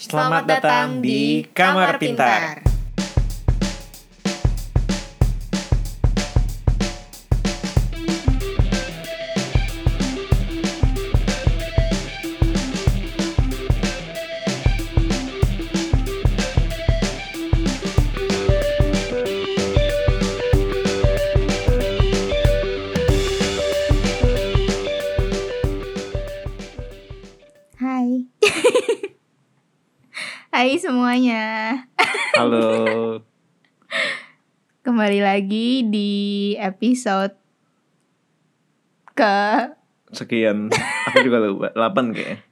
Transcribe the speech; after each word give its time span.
Selamat 0.00 0.48
datang 0.48 1.04
di 1.04 1.44
Kamar 1.52 2.00
Pintar. 2.00 2.64
Hai. 2.64 2.69
Semuanya. 31.10 31.90
Halo. 32.38 33.18
Kembali 34.86 35.18
lagi 35.18 35.82
di 35.82 36.10
episode 36.54 37.34
ke 39.18 39.74
Sekian. 40.14 40.70
Aku 41.10 41.26
juga 41.26 41.42
lupa. 41.42 41.74
8 41.74 42.14
kayaknya. 42.14 42.46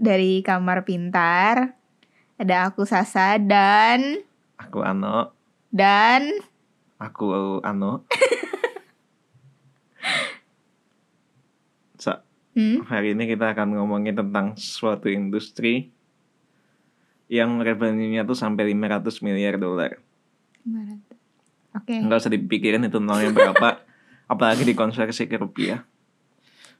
dari 0.00 0.40
Kamar 0.40 0.88
Pintar. 0.88 1.76
Ada 2.40 2.72
aku 2.72 2.88
Sasa 2.88 3.36
dan 3.36 4.24
Aku 4.56 4.80
Ano. 4.80 5.36
dan 5.68 6.32
Aku 6.96 7.60
Ano. 7.60 8.08
Sa, 12.00 12.24
hmm, 12.56 12.88
hari 12.88 13.12
ini 13.12 13.28
kita 13.28 13.52
akan 13.52 13.76
ngomongin 13.76 14.16
tentang 14.16 14.56
suatu 14.56 15.12
industri 15.12 15.92
yang 17.32 17.56
revenue-nya 17.58 18.22
tuh 18.22 18.36
sampai 18.36 18.68
500 18.68 19.24
miliar 19.24 19.56
dolar. 19.56 19.96
Oke. 21.72 21.96
Nggak 21.96 22.20
usah 22.20 22.28
dipikirin 22.30 22.84
itu 22.84 23.00
nolnya 23.00 23.32
berapa, 23.32 23.80
apalagi 24.32 24.68
dikonversi 24.68 25.24
ke 25.24 25.40
rupiah. 25.40 25.88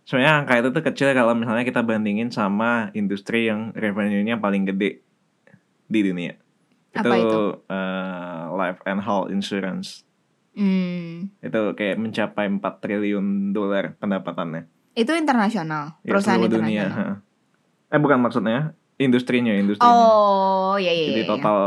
Sebenarnya 0.05 0.45
angka 0.45 0.55
itu 0.59 0.69
tuh 0.69 0.85
kecil 0.85 1.09
kalau 1.15 1.33
misalnya 1.33 1.63
kita 1.63 1.81
bandingin 1.81 2.29
sama 2.29 2.93
industri 2.93 3.49
yang 3.49 3.73
revenue-nya 3.73 4.37
paling 4.37 4.67
gede 4.67 5.01
di 5.87 6.01
dunia. 6.03 6.37
Apa 6.93 7.15
itu? 7.17 7.41
eh, 7.65 8.43
life 8.53 8.85
and 8.85 9.01
health 9.01 9.33
insurance. 9.33 10.05
Hmm, 10.53 11.33
Itu 11.41 11.73
kayak 11.73 11.97
mencapai 11.97 12.45
4 12.45 12.61
triliun 12.61 13.27
dolar 13.51 13.97
pendapatannya. 13.97 14.69
itu 14.93 15.09
internasional, 15.17 15.97
Ya, 16.05 16.13
perusahaan 16.13 16.37
dunia. 16.37 16.85
internasional. 16.85 17.17
ha. 17.17 17.25
Eh 17.89 17.97
bukan 17.97 18.21
maksudnya 18.21 18.77
industrinya, 19.05 19.53
industrinya. 19.53 19.91
Oh, 19.93 20.75
iya 20.79 20.93
iya. 20.95 21.07
Jadi 21.13 21.23
iya. 21.25 21.31
total 21.31 21.59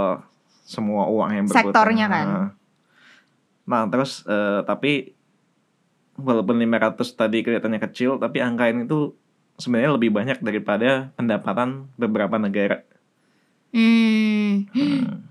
semua 0.66 1.06
uang 1.08 1.30
yang 1.30 1.46
berputar. 1.46 1.72
Sektornya 1.72 2.06
kan? 2.10 2.26
Nah. 2.26 2.50
Nah, 3.66 3.84
terus 3.90 4.26
eh, 4.26 4.62
tapi 4.66 5.14
walaupun 6.18 6.58
500 6.58 6.98
tadi 7.14 7.44
kelihatannya 7.44 7.82
kecil, 7.92 8.18
tapi 8.18 8.40
angka 8.42 8.72
ini 8.72 8.88
tuh 8.88 9.14
sebenarnya 9.56 9.92
lebih 9.96 10.12
banyak 10.12 10.40
daripada 10.42 11.14
pendapatan 11.16 11.88
beberapa 11.96 12.36
negara. 12.40 12.84
Hmm, 13.76 14.72
Hmm. 14.72 15.28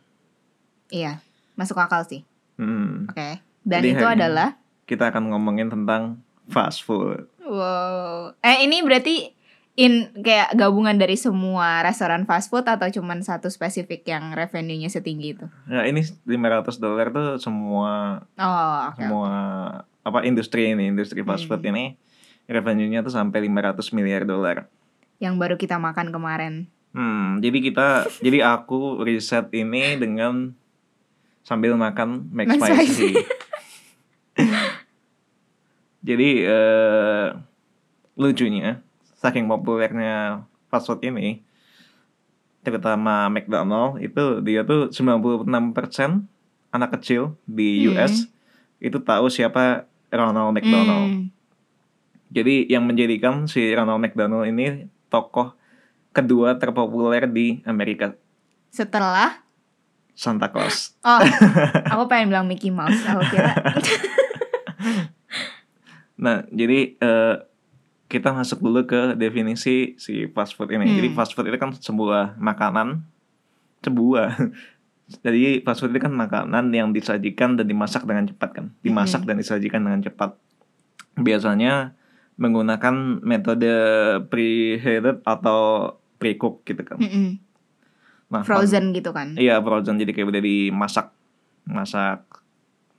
iya, 0.92 1.25
masuk 1.56 1.80
akal 1.80 2.05
sih. 2.05 2.22
Hmm. 2.60 3.08
Oke. 3.08 3.41
Dan 3.64 3.80
Jadi 3.80 3.88
itu 3.97 4.05
adalah 4.05 4.60
Kita 4.84 5.08
akan 5.08 5.32
ngomongin 5.32 5.72
tentang 5.72 6.20
fast 6.52 6.84
food. 6.84 7.25
Wow. 7.41 8.36
Eh 8.44 8.69
ini 8.69 8.84
berarti 8.84 9.32
in 9.75 10.14
kayak 10.14 10.55
gabungan 10.55 10.94
dari 10.94 11.19
semua 11.19 11.83
restoran 11.83 12.22
fast 12.22 12.47
food 12.47 12.62
atau 12.62 12.86
cuman 12.86 13.27
satu 13.27 13.50
spesifik 13.50 14.06
yang 14.06 14.31
revenue-nya 14.31 14.86
setinggi 14.86 15.34
itu? 15.34 15.47
Nah, 15.66 15.83
ini 15.83 15.98
500 16.22 16.78
dolar 16.78 17.11
tuh 17.11 17.42
semua 17.42 18.22
Oh, 18.39 18.77
oke. 18.94 19.03
semua 19.03 19.33
apa 20.06 20.19
industri 20.22 20.70
ini, 20.70 20.94
industri 20.94 21.26
fast 21.26 21.50
food 21.50 21.59
Hmm. 21.60 21.75
ini 21.75 21.84
revenue-nya 22.47 23.03
tuh 23.03 23.10
sampai 23.10 23.43
500 23.43 23.91
miliar 23.91 24.22
dolar. 24.22 24.71
Yang 25.19 25.34
baru 25.43 25.54
kita 25.59 25.82
makan 25.82 26.15
kemarin. 26.15 26.54
Hmm, 26.94 27.43
jadi 27.43 27.59
kita 27.59 27.88
jadi 28.22 28.47
aku 28.47 29.03
riset 29.03 29.50
ini 29.50 29.99
dengan 29.99 30.54
sambil 31.43 31.75
makan 31.75 32.31
Mac 32.31 32.47
McSpicy. 32.47 33.10
jadi 36.06 36.31
eh 36.47 37.26
lucunya 38.15 38.84
saking 39.25 39.49
populernya 39.49 40.45
fast 40.69 40.85
food 40.85 41.01
ini 41.01 41.41
terutama 42.61 43.33
McDonald 43.33 44.05
itu 44.05 44.45
dia 44.45 44.61
tuh 44.65 44.93
96% 44.93 45.49
anak 46.69 46.91
kecil 47.01 47.41
di 47.49 47.89
Hmm. 47.89 47.97
US 47.97 48.29
itu 48.85 49.01
tahu 49.01 49.33
siapa 49.33 49.89
Ronald 50.12 50.53
McDonald. 50.53 51.09
Hmm. 51.09 51.25
Jadi 52.29 52.69
yang 52.69 52.85
menjadikan 52.85 53.49
si 53.49 53.73
Ronald 53.73 54.05
McDonald 54.05 54.45
ini 54.45 54.89
tokoh 55.09 55.56
kedua 56.12 56.59
terpopuler 56.61 57.25
di 57.31 57.65
Amerika, 57.65 58.12
Setelah 58.69 59.41
Santa 60.15 60.51
Claus. 60.51 60.95
Oh, 61.01 61.21
aku 61.95 62.05
pengen 62.06 62.35
bilang 62.35 62.47
Mickey 62.47 62.69
Mouse. 62.71 63.01
Aku 63.09 63.23
kira. 63.33 63.55
Nah, 66.15 66.47
jadi 66.47 66.95
eh, 66.95 67.35
kita 68.14 68.30
masuk 68.30 68.62
dulu 68.62 68.86
ke 68.86 69.19
definisi 69.19 69.98
si 69.98 70.30
fast 70.30 70.54
food 70.54 70.70
ini. 70.70 70.86
Hmm. 70.86 70.97
Jadi 71.02 71.08
fast 71.10 71.34
food 71.34 71.50
itu 71.50 71.58
kan 71.58 71.75
sebuah 71.75 72.38
makanan, 72.38 73.02
sebuah. 73.82 74.38
Jadi 75.26 75.66
fast 75.66 75.82
food 75.82 75.91
itu 75.91 75.98
kan 75.98 76.14
makanan 76.14 76.70
yang 76.70 76.94
disajikan 76.94 77.58
dan 77.58 77.66
dimasak 77.66 78.06
dengan 78.06 78.30
cepat 78.30 78.50
kan, 78.54 78.66
dimasak 78.80 79.26
Hmm. 79.26 79.28
dan 79.34 79.36
disajikan 79.42 79.82
dengan 79.82 80.00
cepat. 80.00 80.38
Biasanya 81.19 81.98
menggunakan 82.34 83.22
metode 83.22 83.70
preheated 84.26 85.22
atau 85.22 85.94
pre-cook 86.19 86.62
gitu 86.66 86.82
kan. 86.82 86.98
Mm-mm. 86.98 87.38
Nah, 88.31 88.42
Frozen 88.42 88.91
gitu 88.91 89.14
kan. 89.14 89.38
Iya 89.38 89.62
frozen 89.62 89.94
jadi 89.94 90.10
kayak 90.10 90.28
udah 90.34 90.42
dimasak, 90.42 91.14
masak, 91.69 92.26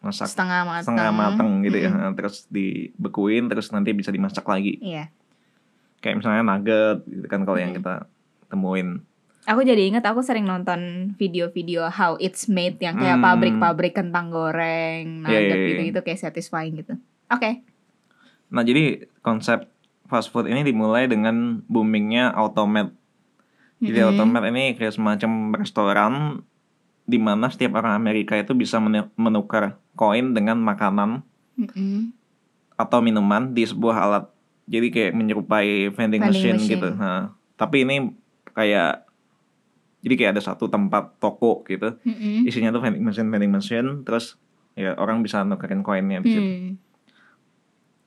masak 0.05 0.29
Setengah 0.29 0.61
matang. 0.63 0.85
setengah 0.85 1.09
mateng 1.09 1.49
gitu 1.61 1.77
ya. 1.79 1.89
Mm-mm. 1.89 2.13
Terus 2.13 2.45
dibekuin, 2.47 3.49
terus 3.49 3.67
nanti 3.69 3.89
bisa 3.91 4.07
dimasak 4.07 4.45
lagi. 4.45 4.77
Iya. 4.77 5.09
Kayak 5.97 6.21
misalnya 6.21 6.45
nugget 6.45 7.01
gitu 7.03 7.25
kan 7.25 7.41
kalau 7.41 7.57
yang 7.57 7.73
Mm. 7.73 7.77
kita 7.81 7.93
temuin. 8.45 9.01
Aku 9.43 9.61
jadi 9.61 9.77
ingat 9.83 10.01
aku 10.01 10.21
sering 10.21 10.41
nonton 10.43 10.79
video-video 11.13 11.85
how 11.87 12.17
it's 12.17 12.45
made 12.45 12.77
yang 12.79 12.95
kayak 12.95 13.15
Hmm. 13.15 13.25
pabrik-pabrik 13.25 13.93
kentang 13.93 14.29
goreng, 14.29 15.21
Iya, 15.21 15.21
nugget 15.21 15.41
iya, 15.43 15.53
iya. 15.55 15.67
gitu-gitu 15.71 15.99
kayak 16.01 16.19
satisfying 16.19 16.73
gitu. 16.75 16.97
Oke. 17.27 17.61
Nah 18.47 18.61
jadi 18.61 19.05
konsep 19.19 19.69
fast 20.05 20.29
food 20.29 20.45
ini 20.45 20.61
dimulai 20.61 21.05
dengan 21.05 21.61
boomingnya 21.63 22.29
automate. 22.31 22.93
Jadi 23.77 23.97
Mm-mm. 23.99 24.09
automate 24.11 24.49
ini 24.49 24.73
kayak 24.73 24.93
semacam 24.93 25.31
restoran 25.53 26.13
di 27.05 27.21
mana 27.21 27.47
setiap 27.53 27.77
orang 27.77 27.93
Amerika 27.95 28.33
itu 28.33 28.57
bisa 28.57 28.81
menu- 28.81 29.13
menukar 29.15 29.77
koin 29.93 30.33
dengan 30.33 30.57
makanan 30.57 31.21
Mm-mm. 31.55 32.11
atau 32.75 32.99
minuman 32.99 33.53
di 33.53 33.61
sebuah 33.63 33.95
alat. 33.95 34.25
Jadi 34.65 34.87
kayak 34.89 35.13
menyerupai 35.13 35.93
vending, 35.93 35.95
Vending 35.95 36.21
machine, 36.25 36.57
machine. 36.57 36.73
gitu. 36.73 36.89
Nah, 36.97 37.31
tapi 37.53 37.85
ini 37.85 38.09
kayak 38.51 39.05
jadi 40.01 40.13
kayak 40.17 40.31
ada 40.37 40.43
satu 40.43 40.65
tempat 40.65 41.17
toko 41.21 41.61
gitu. 41.69 41.93
Mm-mm. 42.01 42.49
Isinya 42.49 42.73
tuh 42.73 42.81
vending 42.81 43.05
machine, 43.05 43.29
vending 43.29 43.53
machine, 43.53 44.01
terus 44.01 44.41
ya 44.73 44.97
orang 44.97 45.21
bisa 45.21 45.45
nukerin 45.45 45.85
koinnya 45.85 46.19
di 46.19 46.27
situ. 46.27 46.41
Hmm. 46.41 46.71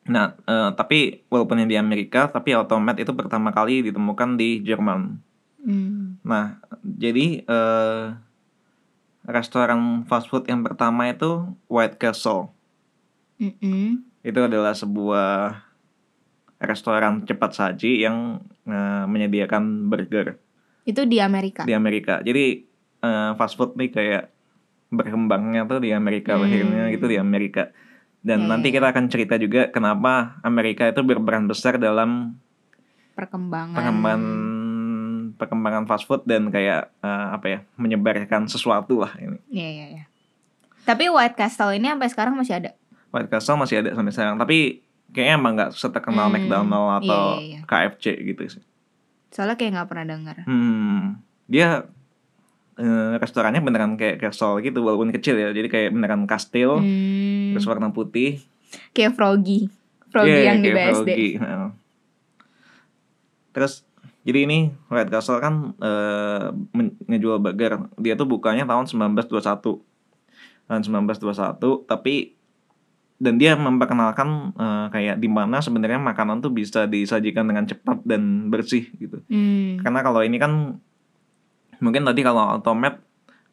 Nah, 0.08 0.34
eh, 0.40 0.70
tapi 0.74 1.22
walaupun 1.28 1.62
yang 1.62 1.70
di 1.70 1.78
Amerika, 1.78 2.26
tapi 2.26 2.56
automate 2.56 3.04
itu 3.04 3.12
pertama 3.14 3.52
kali 3.52 3.86
ditemukan 3.86 4.34
di 4.34 4.64
Jerman. 4.64 5.20
Hmm. 5.62 6.16
Nah, 6.24 6.58
jadi 6.82 7.44
eh, 7.44 8.04
restoran 9.28 9.80
fast 10.04 10.26
food 10.26 10.48
yang 10.48 10.64
pertama 10.64 11.06
itu 11.06 11.44
White 11.68 11.96
Castle. 11.96 12.48
Mm-mm. 13.36 14.02
Itu 14.20 14.40
adalah 14.42 14.72
sebuah 14.72 15.62
restoran 16.58 17.22
cepat 17.22 17.54
saji 17.54 18.02
yang 18.02 18.40
eh, 18.64 19.04
menyediakan 19.06 19.86
burger 19.86 20.40
Itu 20.82 21.04
di 21.04 21.20
Amerika. 21.20 21.62
di 21.62 21.70
Amerika. 21.70 22.18
Jadi 22.18 22.64
eh, 22.98 23.30
fast 23.34 23.54
food 23.54 23.76
nih 23.76 23.90
kayak 23.90 24.24
berkembangnya 24.88 25.68
tuh 25.68 25.78
di 25.78 25.92
Amerika, 25.92 26.34
Hmm. 26.34 26.42
lahirnya 26.42 26.88
gitu 26.88 27.06
di 27.06 27.14
Amerika. 27.16 27.68
Dan 28.18 28.42
Ya, 28.42 28.48
nanti 28.50 28.72
ya, 28.72 28.80
kita 28.80 28.86
akan 28.90 29.04
cerita 29.06 29.36
juga 29.36 29.68
kenapa 29.68 30.40
Amerika 30.42 30.82
itu 30.84 30.98
berperan 31.00 31.46
besar 31.46 31.76
dalam 31.76 32.34
Perkembangan. 33.14 33.76
perkembangan 33.76 34.22
perkembangan 35.38 35.86
fast 35.86 36.04
food 36.04 36.26
dan 36.26 36.50
kayak 36.50 36.90
eh, 36.98 37.26
apa 37.30 37.46
ya 37.46 37.58
menyebarkan 37.74 38.44
sesuatu 38.44 38.98
lah 38.98 39.14
ini. 39.16 39.38
Iya, 39.48 39.68
iya, 39.70 39.86
iya. 39.88 40.04
Tapi 40.82 41.06
White 41.06 41.34
Castle 41.34 41.72
ini 41.72 41.86
sampai 41.86 42.08
sekarang 42.08 42.34
masih 42.34 42.54
ada. 42.56 42.70
White 43.08 43.28
Castle 43.28 43.56
masih 43.56 43.80
ada 43.80 43.90
sampai 43.92 44.10
sekarang, 44.10 44.36
tapi 44.36 44.80
kayaknya 45.08 45.34
emang 45.34 45.52
nggak 45.54 45.72
seterkenal 45.72 46.26
Hmm, 46.26 46.34
McDonald 46.34 46.88
atau 47.00 47.22
iya, 47.38 47.40
iya, 47.40 47.58
iya. 47.60 47.60
KFC 47.64 48.04
gitu 48.26 48.42
sih. 48.50 48.62
Soalnya 49.28 49.54
kayak 49.54 49.72
nggak 49.74 49.88
pernah 49.88 50.06
dengar. 50.06 50.36
Hmm. 50.44 51.22
dia 51.44 51.88
eh, 52.74 53.12
restorannya 53.16 53.58
beneran 53.58 53.96
kayak 53.96 54.20
castle 54.20 54.60
gitu 54.60 54.80
walaupun 54.80 55.08
kecil 55.10 55.34
ya 55.34 55.48
jadi 55.48 55.64
kayak 55.64 55.90
beneran 55.90 56.24
kastil 56.24 56.76
Hmm, 56.76 57.52
terus 57.52 57.64
warna 57.64 57.88
putih 57.88 58.44
kayak 58.92 59.16
Froggy. 59.16 59.72
Froggy 60.08 60.28
Iya, 60.30 60.44
yang 60.46 60.60
di 60.60 60.68
kayak 60.68 60.76
BSD. 60.76 61.08
Froggy. 61.08 61.28
Terus 63.50 63.87
jadi 64.28 64.44
ini 64.44 64.58
White 64.92 65.08
Castle 65.08 65.40
kan 65.40 65.72
men- 66.76 67.00
ngejual 67.08 67.40
burger. 67.40 67.88
Dia 67.96 68.12
tuh 68.12 68.28
bukanya 68.28 68.68
tahun 68.68 68.84
1921. 68.84 69.80
Tahun 70.68 70.82
1921 70.84 71.88
tapi 71.88 72.36
dan 73.18 73.34
dia 73.34 73.58
memperkenalkan 73.58 74.54
eh, 74.54 74.86
kayak 74.94 75.16
di 75.18 75.26
mana 75.26 75.58
sebenarnya 75.58 75.98
makanan 75.98 76.38
tuh 76.38 76.54
bisa 76.54 76.86
disajikan 76.86 77.50
dengan 77.50 77.66
cepat 77.66 77.98
dan 78.06 78.46
bersih 78.46 78.86
gitu. 78.94 79.18
Hmm. 79.26 79.82
Karena 79.82 80.00
kalau 80.06 80.22
ini 80.22 80.38
kan 80.38 80.78
mungkin 81.82 82.06
tadi 82.06 82.22
kalau 82.22 82.46
automat 82.58 83.02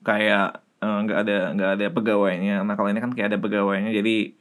kayak 0.06 0.62
eh, 0.86 0.98
nggak 1.10 1.18
ada 1.18 1.38
nggak 1.57 1.72
ada 1.81 1.86
pegawainya. 1.89 2.62
Nah 2.62 2.77
kalau 2.77 2.94
ini 2.94 3.01
kan 3.01 3.10
kayak 3.10 3.33
ada 3.33 3.39
pegawainya 3.42 3.89
jadi 3.89 4.38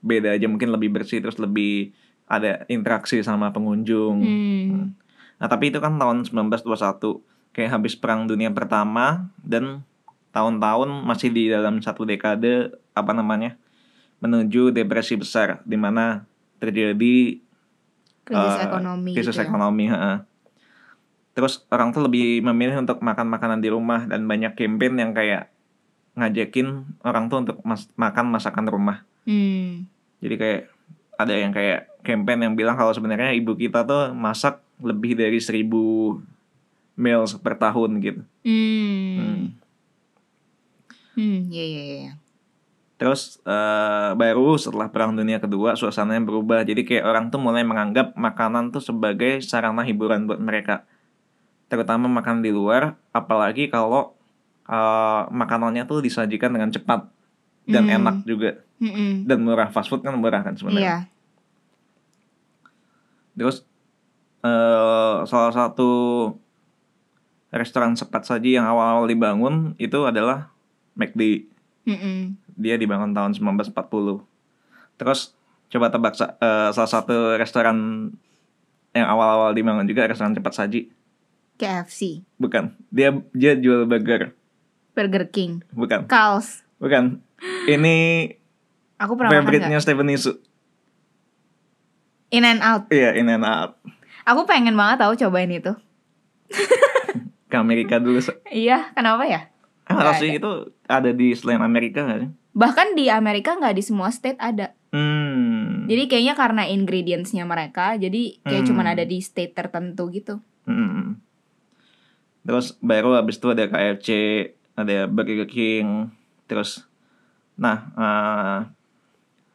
beda 0.00 0.38
aja 0.38 0.46
mungkin 0.46 0.70
lebih 0.72 0.94
bersih 0.94 1.20
terus 1.20 1.36
lebih 1.42 1.90
ada 2.30 2.62
interaksi 2.70 3.18
sama 3.26 3.50
pengunjung. 3.50 4.22
Hmm. 4.22 4.94
Nah 5.40 5.48
tapi 5.48 5.72
itu 5.72 5.80
kan 5.80 5.96
tahun 5.96 6.24
1921 6.24 7.24
kayak 7.50 7.70
habis 7.72 7.96
perang 7.96 8.24
dunia 8.24 8.48
pertama 8.48 9.26
dan 9.40 9.82
tahun-tahun 10.30 11.02
masih 11.02 11.28
di 11.28 11.48
dalam 11.48 11.80
satu 11.80 12.04
dekade 12.04 12.70
apa 12.92 13.10
namanya 13.10 13.58
menuju 14.20 14.70
depresi 14.70 15.16
besar 15.16 15.58
di 15.64 15.74
mana 15.74 16.22
terjadi 16.60 17.40
Krisis 18.20 18.54
eh, 18.54 18.62
ekonomi. 18.62 19.10
krisis 19.10 19.32
gitu 19.32 19.40
ya. 19.40 19.48
ekonomi 19.48 19.84
heeh. 19.88 20.16
terus 21.32 21.64
orang 21.66 21.90
tuh 21.90 22.04
lebih 22.04 22.44
memilih 22.44 22.78
untuk 22.78 23.00
makan 23.00 23.26
makanan 23.26 23.58
di 23.58 23.72
rumah 23.72 24.04
dan 24.04 24.28
banyak 24.28 24.54
campaign 24.54 24.94
yang 24.94 25.10
kayak 25.10 25.48
ngajakin 26.12 26.84
orang 27.00 27.26
tuh 27.26 27.40
untuk 27.40 27.58
mas- 27.64 27.90
makan 27.94 28.28
masakan 28.28 28.66
rumah 28.66 29.02
Hmm. 29.20 29.84
jadi 30.18 30.34
kayak 30.36 30.62
ada 31.26 31.34
yang 31.36 31.52
kayak 31.52 31.90
campaign 32.00 32.50
yang 32.50 32.54
bilang 32.56 32.76
kalau 32.76 32.92
sebenarnya 32.92 33.36
ibu 33.36 33.52
kita 33.56 33.84
tuh 33.84 34.16
masak 34.16 34.60
lebih 34.80 35.16
dari 35.16 35.36
seribu 35.38 36.16
meals 36.96 37.36
per 37.40 37.56
tahun 37.56 38.00
gitu 38.00 38.22
Hmm. 38.40 39.16
Hmm. 39.20 39.44
Hmm, 41.20 41.52
iya 41.52 41.64
iya 41.66 41.84
iya. 41.84 42.12
Terus 42.96 43.40
eh, 43.44 44.10
baru 44.16 44.56
setelah 44.56 44.88
Perang 44.88 45.16
Dunia 45.16 45.36
Kedua 45.36 45.76
suasananya 45.76 46.24
berubah. 46.24 46.64
Jadi 46.64 46.84
kayak 46.84 47.04
orang 47.04 47.24
tuh 47.28 47.40
mulai 47.40 47.64
menganggap 47.64 48.16
makanan 48.16 48.72
tuh 48.72 48.80
sebagai 48.80 49.40
sarana 49.44 49.84
hiburan 49.84 50.24
buat 50.24 50.40
mereka. 50.40 50.84
Terutama 51.68 52.08
makan 52.08 52.40
di 52.40 52.52
luar, 52.52 52.96
apalagi 53.12 53.68
kalau 53.68 54.16
eh, 54.68 55.22
makanannya 55.28 55.84
tuh 55.84 56.00
disajikan 56.00 56.52
dengan 56.52 56.72
cepat 56.72 57.08
dan 57.64 57.84
Hmm. 57.84 57.96
enak 57.96 58.16
juga 58.24 58.50
Mm-mm. 58.78 59.24
dan 59.24 59.38
murah. 59.40 59.68
Fast 59.68 59.88
food 59.88 60.00
kan 60.00 60.14
murah 60.14 60.40
kan 60.40 60.54
sebenarnya. 60.54 60.80
Iya. 60.80 60.98
Terus 63.36 63.64
eh 64.40 65.16
salah 65.24 65.52
satu 65.52 65.90
restoran 67.50 67.92
cepat 67.92 68.22
saji 68.24 68.56
yang 68.56 68.64
awal-awal 68.64 69.04
dibangun 69.04 69.74
itu 69.76 69.98
adalah 70.02 70.48
McD. 70.94 71.44
Dia 72.54 72.76
dibangun 72.76 73.10
tahun 73.10 73.32
1940. 73.34 73.74
Terus 74.96 75.32
coba 75.68 75.86
tebak 75.88 76.14
eh, 76.16 76.70
salah 76.70 76.90
satu 76.90 77.36
restoran 77.36 78.10
yang 78.90 79.06
awal-awal 79.06 79.52
dibangun 79.52 79.86
juga 79.86 80.06
restoran 80.06 80.32
cepat 80.32 80.54
saji. 80.56 80.90
KFC, 81.56 82.24
Bukan. 82.36 82.72
Dia 82.88 83.12
dia 83.30 83.52
jual 83.52 83.84
burger. 83.84 84.32
Burger 84.96 85.28
King, 85.28 85.60
Bukan. 85.70 86.08
Carl's. 86.08 86.64
Bukan. 86.80 87.20
Ini 87.66 87.96
Aku 89.00 89.16
pernah 89.16 89.32
favorite-nya? 89.32 89.80
Stephen 89.80 90.12
Isu. 90.12 90.36
In 92.30 92.44
and 92.44 92.60
Out. 92.60 92.86
Iya, 92.92 93.16
In 93.16 93.26
and 93.26 93.42
Out. 93.42 93.80
Aku 94.28 94.44
pengen 94.44 94.76
banget 94.76 95.02
tahu 95.02 95.16
cobain 95.16 95.50
itu. 95.50 95.72
Ke 97.50 97.56
Amerika 97.58 97.98
dulu. 97.98 98.20
Iya, 98.46 98.92
kenapa 98.94 99.26
ya? 99.26 99.50
Nggak 99.90 100.14
sih 100.22 100.38
itu 100.38 100.50
ada 100.86 101.10
di 101.10 101.34
selain 101.34 101.58
Amerika 101.58 102.06
sih? 102.06 102.30
Bahkan 102.54 102.94
di 102.94 103.10
Amerika 103.10 103.58
nggak 103.58 103.74
di 103.74 103.82
semua 103.82 104.12
state 104.14 104.38
ada. 104.38 104.76
Hmm. 104.94 105.86
Jadi 105.90 106.06
kayaknya 106.06 106.34
karena 106.38 106.62
ingredientsnya 106.66 107.42
mereka, 107.42 107.98
jadi 107.98 108.38
kayak 108.42 108.62
Hmm. 108.62 108.68
cuman 108.70 108.86
ada 108.94 109.02
di 109.02 109.18
state 109.18 109.54
tertentu 109.54 110.10
gitu. 110.10 110.38
Hmm. 110.66 111.18
Terus 112.42 112.78
baru 112.78 113.18
habis 113.18 113.38
itu 113.38 113.50
ada 113.50 113.66
KFC, 113.66 114.08
ada 114.74 115.06
Burger 115.10 115.46
King, 115.46 116.10
terus 116.46 116.86
nah 117.60 117.76
eh, 117.92 118.58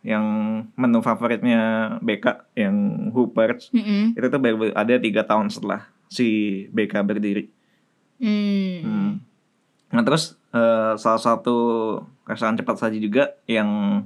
yang 0.05 0.25
menu 0.77 1.01
favoritnya 1.01 1.97
BK 2.05 2.53
yang 2.53 3.09
Hoopers 3.09 3.73
Mm-mm. 3.73 4.13
itu 4.13 4.27
tuh 4.29 4.37
baru 4.37 4.69
ada 4.77 5.01
tiga 5.01 5.25
tahun 5.25 5.49
setelah 5.49 5.89
si 6.13 6.27
BK 6.69 7.01
berdiri. 7.01 7.49
Hmm. 8.21 8.77
Hmm. 8.85 9.11
Nah 9.89 10.03
terus 10.05 10.37
eh, 10.53 10.93
salah 11.01 11.21
satu 11.21 11.57
restoran 12.29 12.53
cepat 12.53 12.77
saji 12.77 13.01
juga 13.01 13.33
yang 13.49 14.01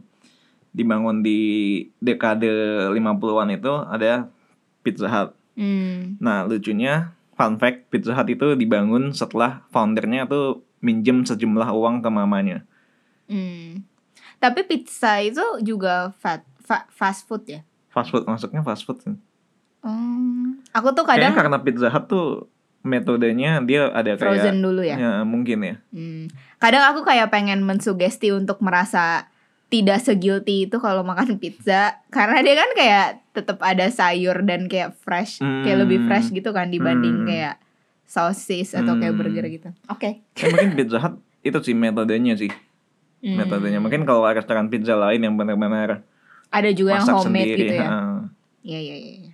dibangun 0.72 1.20
di 1.20 1.40
dekade 2.00 2.48
50-an 2.96 3.50
itu 3.52 3.74
ada 3.92 4.32
Pizza 4.86 5.12
Hut. 5.12 5.36
Hmm. 5.60 6.16
Nah 6.24 6.48
lucunya 6.48 7.12
fun 7.36 7.60
fact 7.60 7.92
Pizza 7.92 8.16
Hut 8.16 8.28
itu 8.32 8.56
dibangun 8.56 9.12
setelah 9.12 9.68
foundernya 9.68 10.32
tuh 10.32 10.64
minjem 10.80 11.28
sejumlah 11.28 11.70
uang 11.76 12.00
ke 12.00 12.08
mamanya. 12.08 12.64
Hmm. 13.30 13.86
Tapi 14.38 14.60
pizza 14.64 15.20
itu 15.20 15.42
juga 15.62 16.10
fat, 16.18 16.42
fa- 16.60 16.90
fast 16.90 17.24
food 17.24 17.46
ya? 17.46 17.62
Fast 17.88 18.10
food 18.10 18.26
masuknya 18.26 18.60
fast 18.60 18.84
food. 18.84 19.00
sih. 19.00 19.16
Hmm. 19.80 20.60
Aku 20.72 20.92
tuh 20.92 21.06
Kayaknya 21.06 21.32
kadang 21.32 21.34
karena 21.38 21.58
Pizza 21.62 21.88
Hut 21.88 22.06
tuh 22.06 22.28
metodenya 22.80 23.60
dia 23.62 23.88
ada 23.90 24.16
kayak 24.16 24.20
frozen 24.20 24.60
dulu 24.60 24.82
ya. 24.82 24.96
ya, 24.96 25.12
mungkin 25.24 25.60
ya. 25.62 25.76
Hmm. 25.90 26.28
Kadang 26.58 26.84
aku 26.90 27.04
kayak 27.04 27.30
pengen 27.30 27.62
mensugesti 27.62 28.32
untuk 28.32 28.60
merasa 28.60 29.28
tidak 29.68 30.02
se-guilty 30.02 30.66
itu 30.66 30.78
kalau 30.78 31.06
makan 31.06 31.38
pizza 31.38 32.02
karena 32.10 32.42
dia 32.42 32.56
kan 32.58 32.70
kayak 32.74 33.08
tetap 33.32 33.62
ada 33.62 33.86
sayur 33.88 34.42
dan 34.42 34.66
kayak 34.66 34.98
fresh, 34.98 35.38
kayak 35.40 35.78
Hmm. 35.78 35.84
lebih 35.86 36.00
fresh 36.08 36.34
gitu 36.34 36.50
kan 36.50 36.68
dibanding 36.68 37.24
Hmm. 37.24 37.28
kayak 37.28 37.56
sosis 38.04 38.74
atau 38.74 38.98
kayak 38.98 39.14
Hmm. 39.14 39.22
burger 39.22 39.46
gitu. 39.46 39.70
Oke. 39.86 40.26
Ya, 40.34 40.46
mungkin 40.50 40.74
Pizza 40.74 40.98
Hut 40.98 41.16
itu 41.40 41.58
sih 41.62 41.72
metodenya 41.74 42.34
sih. 42.34 42.50
Hmm. 43.20 43.36
Metodenya 43.36 43.80
mungkin 43.84 44.08
kalau 44.08 44.24
restoran 44.24 44.72
pizza 44.72 44.96
lain 44.96 45.20
yang 45.20 45.36
benar-benar 45.36 46.08
ada 46.50 46.70
juga 46.72 46.98
yang 46.98 47.06
masak 47.06 47.16
homemade 47.20 47.52
sendiri. 47.52 47.62
gitu 47.68 47.74
ya. 47.76 47.88
Iya 48.64 48.80
iya 48.80 48.96
iya. 48.96 49.14
iya. 49.28 49.34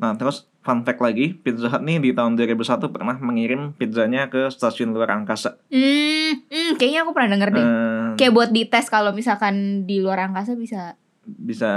Nah, 0.00 0.16
terus 0.16 0.48
fun 0.60 0.80
fact 0.80 1.00
lagi, 1.00 1.36
Pizza 1.36 1.68
Hut 1.68 1.84
nih 1.84 2.00
di 2.00 2.10
tahun 2.16 2.32
2001 2.36 2.88
pernah 2.88 3.16
mengirim 3.20 3.76
pizzanya 3.76 4.32
ke 4.32 4.48
stasiun 4.48 4.96
luar 4.96 5.12
angkasa. 5.12 5.60
Hmm, 5.68 6.40
hmm, 6.48 6.80
kayaknya 6.80 7.04
aku 7.04 7.12
pernah 7.12 7.36
denger 7.36 7.48
deh. 7.52 7.64
Eh, 7.64 8.06
Kayak 8.16 8.32
buat 8.32 8.50
dites 8.52 8.88
kalau 8.88 9.12
misalkan 9.12 9.84
di 9.84 10.00
luar 10.00 10.24
angkasa 10.24 10.56
bisa 10.56 10.96
bisa 11.24 11.70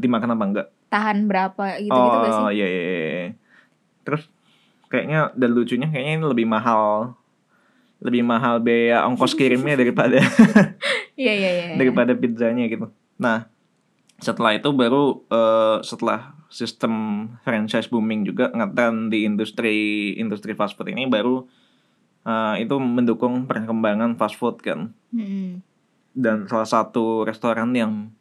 dimakan 0.00 0.32
apa 0.32 0.44
enggak? 0.48 0.68
tahan 0.88 1.28
berapa 1.28 1.76
gitu-gitu 1.84 2.16
gak 2.24 2.32
sih? 2.32 2.44
oh, 2.48 2.48
iya, 2.48 2.64
iya, 2.64 2.82
iya. 2.88 3.28
Terus 4.08 4.24
kayaknya 4.88 5.36
dan 5.36 5.50
lucunya 5.52 5.84
kayaknya 5.92 6.12
ini 6.16 6.24
lebih 6.24 6.48
mahal 6.48 7.12
lebih 7.98 8.22
mahal 8.22 8.62
biaya 8.62 9.02
ongkos 9.10 9.34
kirimnya 9.34 9.74
daripada 9.74 10.22
Iya 11.18 11.32
iya 11.34 11.50
iya. 11.50 11.74
daripada 11.74 12.14
pizzanya 12.14 12.70
gitu. 12.70 12.94
Nah, 13.18 13.50
setelah 14.22 14.54
itu 14.54 14.70
baru 14.70 15.26
eh, 15.26 15.82
setelah 15.82 16.38
sistem 16.46 17.26
franchise 17.42 17.90
booming 17.90 18.22
juga 18.22 18.54
ngetren 18.54 19.10
di 19.10 19.26
industri 19.26 19.76
industri 20.14 20.54
fast 20.54 20.78
food 20.78 20.94
ini 20.94 21.10
baru 21.10 21.42
eh, 22.22 22.62
itu 22.62 22.78
mendukung 22.78 23.50
perkembangan 23.50 24.14
fast 24.14 24.38
food 24.38 24.62
kan. 24.62 24.94
Hmm. 25.10 25.58
Dan 26.14 26.46
salah 26.46 26.70
satu 26.70 27.26
restoran 27.26 27.74
yang 27.74 28.14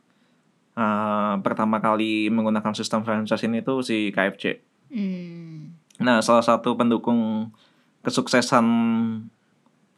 eh, 0.73 1.35
pertama 1.45 1.77
kali 1.77 2.33
menggunakan 2.33 2.73
sistem 2.73 3.05
franchise 3.05 3.45
ini 3.45 3.61
tuh 3.61 3.85
si 3.85 4.09
KFC. 4.09 4.57
Hmm. 4.89 5.77
Nah, 6.01 6.25
salah 6.25 6.41
satu 6.41 6.73
pendukung 6.73 7.53
kesuksesan 8.01 8.65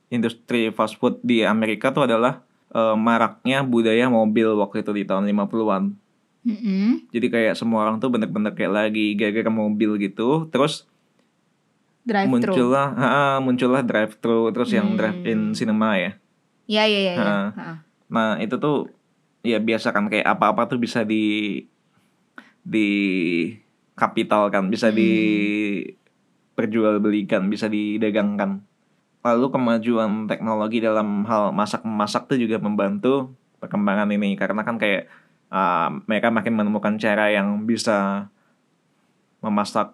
industri 0.10 0.70
fast 0.70 0.98
food 0.98 1.22
di 1.22 1.42
Amerika 1.42 1.90
tuh 1.90 2.06
adalah 2.06 2.42
eh, 2.70 2.96
maraknya 2.96 3.62
budaya 3.62 4.06
mobil 4.06 4.54
waktu 4.54 4.82
itu 4.82 4.92
di 4.92 5.04
tahun 5.04 5.26
50-an. 5.26 5.84
Mm-mm. 6.40 7.12
Jadi 7.12 7.28
kayak 7.28 7.54
semua 7.54 7.84
orang 7.84 7.98
tuh 7.98 8.10
bener-bener 8.10 8.54
kayak 8.54 8.72
lagi 8.72 9.14
gara-gara 9.14 9.50
mobil 9.50 10.00
gitu. 10.00 10.48
Terus 10.48 10.88
Drive 12.00 12.26
thru. 12.26 12.34
muncullah 12.34 12.88
ha, 12.96 13.10
muncullah 13.38 13.84
drive 13.84 14.18
thru 14.18 14.50
terus 14.50 14.72
yang 14.72 14.94
Hmm. 14.94 14.98
drive 14.98 15.20
in 15.26 15.54
cinema 15.54 15.94
ya. 15.94 16.12
Iya 16.66 16.84
iya 16.86 17.00
iya. 17.06 17.16
Nah, 18.10 18.40
itu 18.40 18.56
tuh 18.58 18.90
ya 19.42 19.60
biasa 19.60 19.92
kan 19.92 20.08
kayak 20.08 20.26
apa-apa 20.26 20.66
tuh 20.66 20.80
bisa 20.80 21.04
di 21.04 21.64
di 22.62 22.90
kapital 23.94 24.48
kan, 24.50 24.72
bisa 24.72 24.90
Hmm. 24.90 24.98
di 24.98 25.12
diperjualbelikan, 26.56 27.48
bisa 27.48 27.72
didagangkan. 27.72 28.60
Lalu 29.20 29.46
kemajuan 29.52 30.32
teknologi 30.32 30.80
dalam 30.80 31.28
hal 31.28 31.52
masak 31.52 31.84
memasak 31.84 32.32
tuh 32.32 32.40
juga 32.40 32.56
membantu 32.60 33.36
perkembangan 33.60 34.08
ini 34.16 34.40
karena 34.40 34.64
kan 34.64 34.80
kayak 34.80 35.12
uh, 35.52 35.92
mereka 36.08 36.32
makin 36.32 36.56
menemukan 36.56 36.96
cara 36.96 37.28
yang 37.28 37.68
bisa 37.68 38.32
memasak 39.44 39.92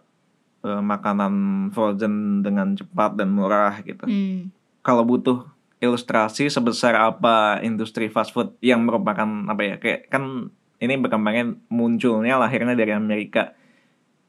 uh, 0.62 0.82
makanan 0.82 1.34
frozen 1.74 2.46
dengan 2.46 2.78
cepat 2.78 3.18
dan 3.18 3.34
murah 3.34 3.82
gitu. 3.82 4.06
Hmm. 4.06 4.54
Kalau 4.86 5.02
butuh 5.02 5.50
ilustrasi 5.82 6.48
sebesar 6.50 6.96
apa 6.96 7.60
industri 7.62 8.08
fast 8.08 8.32
food 8.32 8.54
yang 8.62 8.86
merupakan 8.86 9.28
apa 9.50 9.62
ya 9.62 9.76
kayak 9.78 10.08
kan 10.08 10.50
ini 10.80 10.94
berkembangnya 11.00 11.56
munculnya 11.70 12.38
lahirnya 12.38 12.76
dari 12.78 12.94
Amerika. 12.94 13.54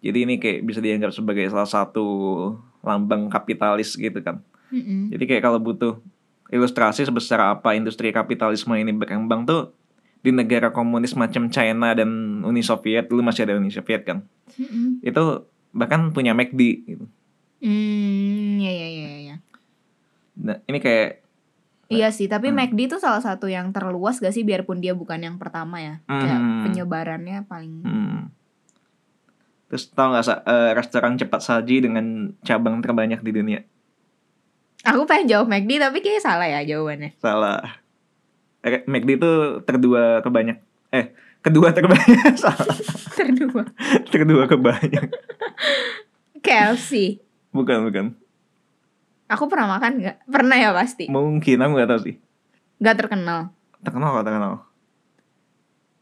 Jadi 0.01 0.19
ini 0.29 0.35
kayak 0.39 0.63
bisa 0.63 0.79
dianggap 0.79 1.11
sebagai 1.11 1.49
salah 1.51 1.69
satu 1.69 2.07
lambang 2.85 3.27
kapitalis 3.33 3.97
gitu 3.99 4.23
kan. 4.23 4.45
Mm-mm. 4.71 5.15
Jadi 5.15 5.25
kayak 5.27 5.43
kalau 5.43 5.59
butuh 5.63 6.01
ilustrasi 6.51 7.03
sebesar 7.03 7.43
apa 7.43 7.75
industri 7.75 8.11
kapitalisme 8.11 8.75
ini 8.75 8.95
berkembang 8.95 9.47
tuh 9.47 9.75
di 10.23 10.31
negara 10.35 10.75
komunis 10.75 11.15
macam 11.15 11.51
China 11.51 11.95
dan 11.95 12.43
Uni 12.43 12.63
Soviet 12.63 13.07
dulu 13.07 13.23
masih 13.23 13.47
ada 13.47 13.59
Uni 13.59 13.71
Soviet 13.71 14.03
kan. 14.03 14.27
Mm-mm. 14.59 15.03
Itu 15.03 15.47
bahkan 15.71 16.11
punya 16.11 16.35
McD 16.35 16.61
gitu. 16.87 17.05
Hmm, 17.63 18.59
ya 18.61 18.73
ya 18.73 18.89
ya 18.89 19.11
ya. 19.33 19.37
Nah, 20.37 20.59
ini 20.67 20.79
kayak 20.79 21.27
Iya 21.87 22.11
sih, 22.11 22.27
tapi 22.27 22.51
Hmm. 22.51 22.59
McD 22.59 22.91
itu 22.91 22.99
salah 22.99 23.23
satu 23.23 23.47
yang 23.47 23.71
terluas 23.71 24.19
gak 24.19 24.35
sih 24.35 24.43
biarpun 24.43 24.83
dia 24.83 24.91
bukan 24.91 25.23
yang 25.23 25.39
pertama 25.39 25.79
ya. 25.79 26.03
Kayak 26.11 26.43
Hmm. 26.43 26.63
penyebarannya 26.67 27.47
paling 27.47 27.87
Hmm. 27.87 28.35
Terus 29.71 29.95
tau 29.95 30.11
gak 30.11 30.27
Sa, 30.27 30.43
eh, 30.43 30.75
restoran 30.75 31.15
cepat 31.15 31.47
saji 31.47 31.87
dengan 31.87 32.35
cabang 32.43 32.83
terbanyak 32.83 33.23
di 33.23 33.31
dunia? 33.31 33.61
Aku 34.87 35.03
pengen 35.03 35.27
jawab 35.27 35.51
McD 35.51 35.83
tapi 35.83 35.99
kayaknya 35.99 36.23
salah 36.23 36.47
ya 36.47 36.61
jawabannya. 36.63 37.11
Salah. 37.19 37.83
Eh, 38.63 38.87
McD 38.87 39.19
itu 39.19 39.33
terdua 39.67 40.23
kebanyak. 40.23 40.63
Eh, 40.95 41.11
kedua 41.43 41.75
terbanyak. 41.75 42.35
Salah. 42.43 42.79
Terdua. 43.15 43.63
Terdua 44.11 44.45
kebanyak. 44.47 45.07
KFC. 46.39 47.19
Bukan, 47.51 47.87
bukan. 47.91 48.07
Aku 49.27 49.51
pernah 49.51 49.79
makan 49.79 50.03
nggak? 50.03 50.17
Pernah 50.31 50.57
ya 50.59 50.71
pasti. 50.71 51.11
Mungkin 51.11 51.59
aku 51.59 51.73
gak 51.83 51.91
tahu 51.91 52.01
sih. 52.07 52.17
Nggak 52.79 52.97
terkenal. 53.03 53.51
Terkenal 53.83 54.09
kok 54.15 54.27
terkenal. 54.27 54.53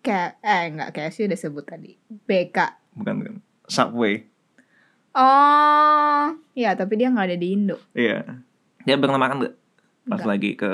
Kayak 0.05 0.31
eh 0.45 0.64
nggak 0.76 0.91
KFC 0.93 1.25
udah 1.25 1.38
sebut 1.41 1.64
tadi. 1.64 1.97
BK. 2.29 2.59
Bukan, 3.00 3.14
bukan. 3.25 3.35
Subway. 3.64 4.29
Oh, 5.17 6.35
ya 6.53 6.76
tapi 6.76 7.00
dia 7.00 7.09
nggak 7.09 7.33
ada 7.33 7.38
di 7.41 7.49
Indo. 7.55 7.81
Iya. 7.97 8.45
Dia 8.85 8.97
pernah 8.97 9.17
makan 9.17 9.37
gak? 9.43 9.55
Pas 10.05 10.17
Nggak. 10.17 10.29
lagi 10.29 10.50
ke 10.55 10.73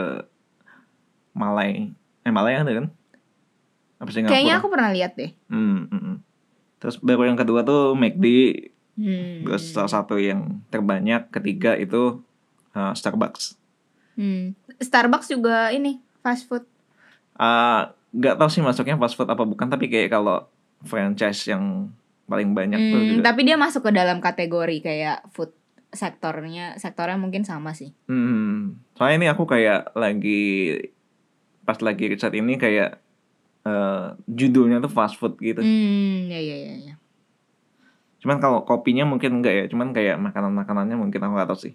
Malai. 1.33 1.95
Eh, 2.21 2.31
Malai 2.31 2.59
ada 2.59 2.73
kan? 2.73 2.87
Apa 3.97 4.11
Singapura? 4.11 4.35
Kayaknya 4.35 4.55
aku 4.57 4.69
pernah 4.69 4.91
lihat 4.91 5.13
deh. 5.15 5.31
Hmm, 5.47 5.87
hmm, 5.87 6.01
hmm. 6.01 6.17
Terus 6.79 6.97
baru 6.99 7.27
yang 7.27 7.39
kedua 7.39 7.63
tuh 7.63 7.95
McD 7.95 8.27
Hmm. 9.01 9.49
Terus 9.49 9.73
salah 9.73 9.89
satu 9.89 10.21
yang 10.21 10.61
terbanyak 10.69 11.33
ketiga 11.33 11.73
itu 11.73 12.21
uh, 12.71 12.93
Starbucks. 12.93 13.57
Hmm. 14.13 14.53
Starbucks 14.77 15.33
juga 15.33 15.73
ini 15.73 16.05
fast 16.21 16.45
food. 16.45 16.69
Uh, 17.33 17.89
nggak 18.13 18.37
tahu 18.37 18.53
sih 18.53 18.61
masuknya 18.61 19.01
fast 19.01 19.17
food 19.17 19.25
apa 19.25 19.41
bukan 19.41 19.73
tapi 19.73 19.89
kayak 19.89 20.13
kalau 20.13 20.45
franchise 20.85 21.49
yang 21.49 21.89
paling 22.27 22.53
banyak 22.53 22.77
tuh 22.77 22.99
Hmm, 22.99 23.09
juga. 23.15 23.23
tapi 23.25 23.41
dia 23.43 23.57
masuk 23.57 23.89
ke 23.89 23.93
dalam 23.95 24.21
kategori 24.21 24.77
kayak 24.83 25.25
food 25.33 25.55
sektornya, 25.91 26.79
sektornya 26.79 27.19
mungkin 27.19 27.43
sama 27.43 27.75
sih. 27.75 27.91
Hmm, 28.07 28.79
soalnya 28.95 29.17
ini 29.23 29.29
aku 29.31 29.45
kayak 29.47 29.95
lagi 29.99 30.79
pas 31.67 31.79
lagi 31.83 32.11
riset 32.11 32.35
ini 32.35 32.59
kayak 32.59 32.99
uh, 33.67 34.15
judulnya 34.31 34.79
tuh 34.79 34.91
fast 34.91 35.19
food 35.19 35.39
gitu. 35.43 35.61
Hmm, 35.61 36.31
ya 36.31 36.39
ya 36.39 36.57
ya. 36.57 36.75
ya. 36.91 36.95
Cuman 38.21 38.39
kalau 38.39 38.63
kopinya 38.63 39.09
mungkin 39.09 39.41
enggak 39.41 39.55
ya, 39.55 39.65
cuman 39.67 39.91
kayak 39.97 40.21
makanan-makanannya 40.21 40.97
mungkin 40.97 41.21
aku 41.25 41.33
nggak 41.35 41.51
tahu 41.51 41.61
sih. 41.71 41.75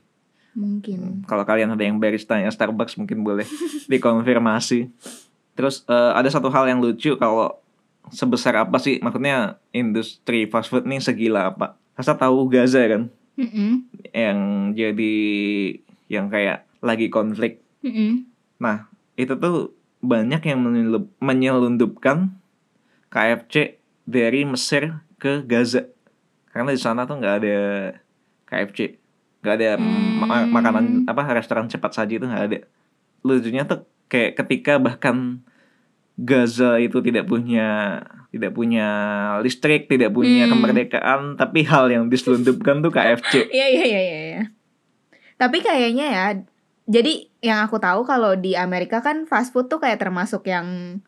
Mungkin. 0.56 1.28
Kalau 1.28 1.44
kalian 1.44 1.76
ada 1.76 1.84
yang 1.84 2.00
baristanya 2.00 2.48
Starbucks 2.48 2.96
mungkin 2.96 3.26
boleh 3.26 3.44
dikonfirmasi. 3.92 4.88
Terus 5.56 5.84
eh, 5.92 6.12
ada 6.16 6.30
satu 6.32 6.48
hal 6.48 6.72
yang 6.72 6.80
lucu 6.80 7.20
kalau 7.20 7.60
sebesar 8.14 8.54
apa 8.62 8.78
sih 8.78 9.02
maksudnya 9.02 9.58
industri 9.74 10.46
fast 10.46 10.72
food 10.72 10.88
nih 10.88 11.04
segila 11.04 11.52
apa? 11.52 11.76
Masa 11.98 12.16
tahu 12.16 12.48
Gaza 12.48 12.80
kan 12.88 13.12
Mm-mm. 13.36 13.92
yang 14.12 14.40
jadi 14.72 15.16
yang 16.08 16.32
kayak 16.32 16.64
lagi 16.80 17.12
konflik. 17.12 17.60
Mm-mm. 17.84 18.24
Nah, 18.58 18.88
itu 19.16 19.36
tuh 19.36 19.76
banyak 20.00 20.40
yang 20.46 20.60
menyelundupkan 21.20 22.32
KFC 23.10 23.80
dari 24.06 24.46
Mesir 24.46 25.02
ke 25.18 25.42
Gaza. 25.44 25.90
Karena 26.52 26.72
di 26.72 26.80
sana 26.80 27.04
tuh 27.04 27.20
nggak 27.20 27.36
ada 27.42 27.58
KFC. 28.46 28.80
nggak 29.42 29.56
ada 29.62 29.70
ma- 29.78 30.42
Hmm. 30.42 30.50
makanan 30.50 30.86
apa 31.06 31.22
restoran 31.30 31.70
cepat 31.70 31.94
saji 31.94 32.18
itu 32.18 32.26
nggak 32.26 32.46
ada. 32.50 32.60
Lucunya 33.22 33.62
tuh 33.62 33.86
kayak 34.10 34.42
ketika 34.42 34.82
bahkan 34.82 35.46
Gaza 36.16 36.80
itu 36.80 37.00
tidak 37.00 37.28
punya 37.28 38.00
tidak 38.30 38.52
punya 38.52 38.88
listrik, 39.40 39.88
tidak 39.88 40.12
punya 40.12 40.44
Hmm. 40.46 40.52
kemerdekaan, 40.54 41.22
tapi 41.36 41.64
hal 41.64 41.88
yang 41.88 42.08
diselundupkan 42.08 42.80
tuh 42.80 42.92
KFC. 42.92 43.48
Iya 43.56 43.68
iya 43.70 43.84
iya 43.84 44.02
iya. 44.02 44.20
iya. 44.30 44.44
Tapi 45.36 45.60
kayaknya 45.60 46.06
ya, 46.08 46.26
jadi 46.86 47.28
yang 47.40 47.64
aku 47.64 47.80
tahu 47.80 48.04
kalau 48.04 48.36
di 48.36 48.56
Amerika 48.56 49.00
kan 49.00 49.24
fast 49.24 49.52
food 49.52 49.68
tuh 49.68 49.80
kayak 49.80 50.00
termasuk 50.00 50.44
yang 50.46 51.00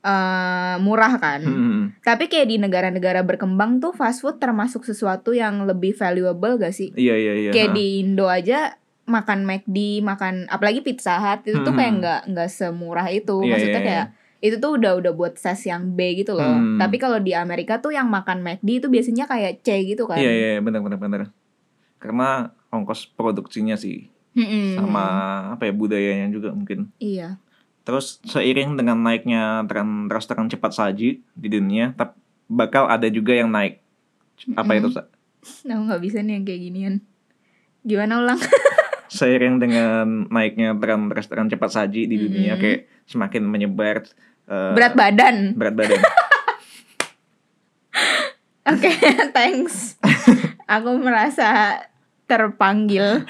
eh, 0.00 0.76
murah 0.80 1.20
kan. 1.20 1.40
Hmm. 1.42 1.82
Tapi 2.00 2.26
kayak 2.26 2.48
di 2.48 2.56
negara-negara 2.56 3.20
berkembang 3.20 3.78
tuh 3.78 3.92
fast 3.92 4.24
food 4.24 4.40
termasuk 4.40 4.80
sesuatu 4.80 5.30
yang 5.30 5.68
lebih 5.68 5.92
valuable 5.92 6.56
gak 6.56 6.72
sih? 6.72 6.88
Iya 6.96 7.14
iya 7.14 7.32
iya. 7.36 7.50
Kayak 7.52 7.76
di 7.76 8.00
Indo 8.00 8.24
aja 8.26 8.80
makan 9.04 9.42
McD, 9.42 10.00
makan 10.00 10.46
apalagi 10.46 10.80
Pizza 10.80 11.18
Hut 11.18 11.42
itu 11.44 11.60
tuh 11.60 11.74
kayak 11.74 11.92
Hmm. 11.92 12.00
nggak 12.00 12.20
nggak 12.30 12.48
semurah 12.48 13.06
itu. 13.10 13.42
Iya, 13.42 13.50
Maksudnya 13.50 13.74
iya, 13.76 13.84
kayak 13.84 14.06
itu 14.40 14.56
tuh 14.56 14.80
udah 14.80 14.96
udah 14.96 15.12
buat 15.12 15.36
size 15.36 15.68
yang 15.68 15.92
B 15.92 16.24
gitu 16.24 16.32
loh. 16.32 16.48
Hmm. 16.48 16.80
Tapi 16.80 16.96
kalau 16.96 17.20
di 17.20 17.36
Amerika 17.36 17.76
tuh 17.76 17.92
yang 17.92 18.08
makan 18.08 18.40
McD 18.40 18.80
itu 18.80 18.88
biasanya 18.88 19.28
kayak 19.28 19.60
C 19.60 19.84
gitu 19.84 20.08
kan. 20.08 20.16
Iya 20.16 20.32
iya 20.32 20.48
iya, 20.56 20.60
benar 20.64 20.80
benar 20.80 20.98
benar. 20.98 21.20
Karena 22.00 22.48
ongkos 22.72 23.12
produksinya 23.12 23.76
sih 23.76 24.08
Mm-mm. 24.32 24.80
sama 24.80 25.04
apa 25.52 25.68
ya 25.68 25.72
budayanya 25.76 26.32
juga 26.32 26.56
mungkin. 26.56 26.88
Iya. 26.96 27.36
Terus 27.84 28.22
seiring 28.24 28.80
dengan 28.80 28.96
naiknya 29.04 29.66
tren 29.68 30.08
restoran 30.08 30.48
cepat 30.48 30.72
saji 30.72 31.20
di 31.20 31.48
dunia, 31.48 31.92
tap, 31.96 32.16
bakal 32.48 32.88
ada 32.88 33.08
juga 33.12 33.36
yang 33.36 33.52
naik. 33.52 33.84
Apa 34.56 34.80
itu? 34.80 34.88
Sa? 34.88 35.04
Aku 35.68 35.82
nggak 35.84 36.00
bisa 36.00 36.24
nih 36.24 36.40
yang 36.40 36.44
kayak 36.48 36.60
ginian. 36.64 36.94
Gimana 37.84 38.24
ulang? 38.24 38.40
Seiring 39.10 39.58
dengan 39.58 40.30
naiknya 40.30 40.72
tren 40.78 41.10
restoran 41.10 41.50
cepat 41.50 41.70
saji 41.74 42.06
di 42.06 42.16
dunia 42.16 42.54
Mm-mm. 42.54 42.62
kayak 42.62 42.80
semakin 43.10 43.42
menyebar 43.42 44.06
eh, 44.50 44.72
Berat 44.74 44.94
badan. 44.98 45.54
berat 45.54 45.74
badan. 45.78 46.00
Oke, 48.70 48.90
thanks. 49.36 49.96
Aku 50.74 50.98
merasa 50.98 51.80
terpanggil. 52.28 53.26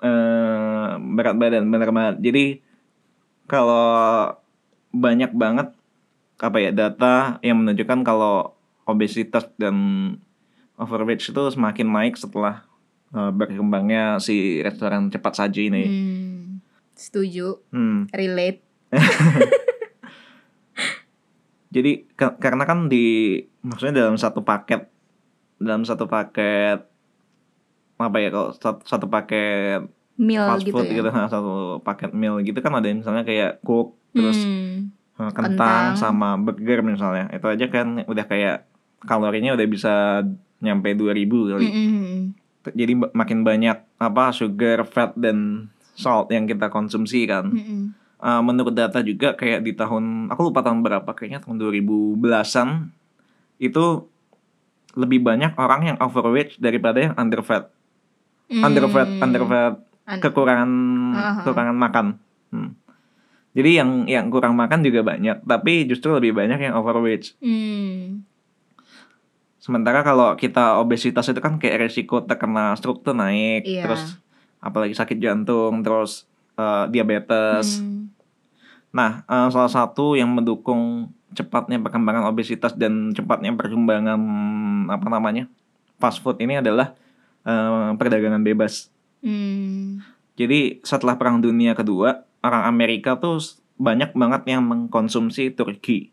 eh 0.00 0.88
berat 1.00 1.36
badan 1.36 1.68
benar 1.68 1.90
banget. 1.92 2.16
Jadi 2.20 2.44
kalau 3.44 4.28
banyak 4.90 5.30
banget 5.32 5.68
apa 6.40 6.56
ya 6.56 6.72
data 6.72 7.36
yang 7.44 7.60
menunjukkan 7.64 8.00
kalau 8.00 8.56
obesitas 8.88 9.44
dan 9.60 9.76
overweight 10.80 11.20
itu 11.20 11.42
semakin 11.52 11.88
naik 11.92 12.16
setelah 12.16 12.64
eh, 13.12 13.30
berkembangnya 13.30 14.16
si 14.18 14.60
restoran 14.60 15.08
cepat 15.08 15.32
saji 15.36 15.68
ini. 15.68 15.84
Hmm, 15.84 16.49
setuju. 17.00 17.64
Hmm. 17.70 18.04
Relate. 18.10 18.60
Jadi 21.70 22.10
ka- 22.12 22.34
karena 22.36 22.64
kan 22.64 22.86
di 22.86 23.38
maksudnya 23.62 24.02
dalam 24.02 24.18
satu 24.18 24.42
paket 24.42 24.90
dalam 25.56 25.84
satu 25.84 26.04
paket 26.04 26.82
apa 27.94 28.16
ya 28.16 28.28
kalau 28.28 28.50
satu, 28.50 28.80
satu 28.82 29.06
paket 29.06 29.84
Meal 30.16 30.44
fast 30.46 30.64
gitu 30.64 30.72
food 30.74 30.88
ya. 30.88 30.98
gitu 30.98 31.08
satu 31.08 31.54
paket 31.80 32.10
meal 32.10 32.40
gitu 32.40 32.58
kan 32.58 32.72
ada 32.72 32.88
misalnya 32.88 33.22
kayak 33.22 33.60
coke 33.60 33.94
terus 34.10 34.40
Hmm. 34.40 34.90
kentang, 35.30 35.52
Kentang. 35.52 35.84
sama 35.94 36.34
burger 36.34 36.80
misalnya 36.80 37.28
itu 37.28 37.44
aja 37.44 37.66
kan 37.68 38.02
udah 38.02 38.24
kayak 38.24 38.64
kalorinya 39.00 39.52
udah 39.52 39.66
bisa 39.66 40.24
nyampe 40.58 40.92
2000 40.92 41.28
kali 41.46 41.68
Mm-mm. 41.68 42.32
jadi 42.66 42.92
ba- 42.94 43.12
makin 43.14 43.40
banyak 43.40 43.76
apa 43.96 44.24
sugar 44.30 44.80
fat 44.82 45.12
dan 45.14 45.68
salt 46.00 46.32
yang 46.32 46.48
kita 46.48 46.66
konsumsi 46.66 47.28
kan 47.28 47.52
Mm-mm. 47.52 47.82
Eh, 48.20 48.42
menurut 48.44 48.76
data 48.76 49.00
juga 49.00 49.32
kayak 49.32 49.64
di 49.64 49.72
tahun 49.72 50.28
aku 50.28 50.52
lupa 50.52 50.60
tahun 50.60 50.84
berapa 50.84 51.08
kayaknya 51.08 51.40
tahun 51.40 51.56
2010-an 51.56 52.92
itu 53.56 53.84
lebih 54.92 55.24
banyak 55.24 55.56
orang 55.56 55.88
yang 55.88 55.96
overweight 55.96 56.60
daripada 56.60 57.00
yang 57.00 57.14
underfat. 57.16 57.72
Hmm. 58.52 58.60
Underfat, 58.60 59.08
underfat 59.24 59.74
Un- 60.04 60.20
kekurangan 60.20 60.70
Aha. 61.16 61.40
kekurangan 61.40 61.76
makan. 61.78 62.06
Hmm. 62.52 62.76
Jadi 63.56 63.70
yang 63.80 63.90
yang 64.04 64.28
kurang 64.28 64.52
makan 64.52 64.84
juga 64.84 65.00
banyak, 65.00 65.40
tapi 65.40 65.88
justru 65.88 66.12
lebih 66.12 66.36
banyak 66.36 66.60
yang 66.60 66.76
overweight. 66.76 67.32
Hmm. 67.40 68.20
Sementara 69.56 70.00
kalau 70.00 70.36
kita 70.36 70.76
obesitas 70.76 71.24
itu 71.24 71.40
kan 71.40 71.56
kayak 71.56 71.88
resiko 71.88 72.20
terkena 72.20 72.76
stroke 72.76 73.00
tuh 73.00 73.12
naik, 73.12 73.64
Iya. 73.64 73.88
terus 73.88 74.20
apalagi 74.60 74.94
sakit 74.94 75.18
jantung, 75.18 75.80
terus 75.80 76.28
eh, 76.56 76.84
diabetes. 76.92 77.80
Hmm. 77.80 78.12
Nah, 78.92 79.24
eh, 79.24 79.48
salah 79.48 79.72
satu 79.72 80.14
yang 80.14 80.30
mendukung 80.32 81.10
cepatnya 81.32 81.78
perkembangan 81.80 82.26
obesitas 82.26 82.74
dan 82.74 83.14
cepatnya 83.14 83.54
perkembangan 83.54 84.18
apa 84.90 85.06
namanya 85.06 85.46
fast 86.02 86.18
food 86.20 86.38
ini 86.40 86.60
adalah 86.60 86.92
eh, 87.44 87.90
perdagangan 87.96 88.44
bebas. 88.44 88.92
Hmm. 89.20 90.00
Jadi 90.40 90.80
setelah 90.80 91.20
Perang 91.20 91.44
Dunia 91.44 91.76
Kedua, 91.76 92.24
orang 92.40 92.64
Amerika 92.64 93.20
tuh 93.20 93.40
banyak 93.76 94.16
banget 94.16 94.48
yang 94.48 94.64
mengkonsumsi 94.64 95.52
turki, 95.52 96.12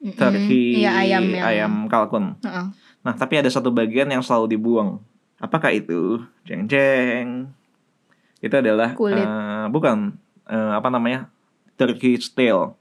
Mm-mm. 0.00 0.16
turki 0.16 0.80
Iya 0.80 0.96
ayam 1.00 1.24
yang. 1.28 1.44
ayam 1.44 1.72
kalkun. 1.88 2.36
Heeh. 2.40 2.66
Nah, 3.00 3.14
tapi 3.16 3.40
ada 3.40 3.48
satu 3.48 3.72
bagian 3.72 4.08
yang 4.12 4.20
selalu 4.20 4.56
dibuang. 4.56 5.00
Apakah 5.40 5.72
itu? 5.72 6.20
Jeng 6.44 6.68
jeng. 6.68 7.52
Itu 8.40 8.54
adalah 8.56 8.96
Kulit. 8.96 9.20
eh, 9.20 9.66
bukan 9.68 10.16
eh, 10.44 10.72
apa 10.74 10.88
namanya? 10.88 11.28
Turkey 11.76 12.16
tail. 12.32 12.76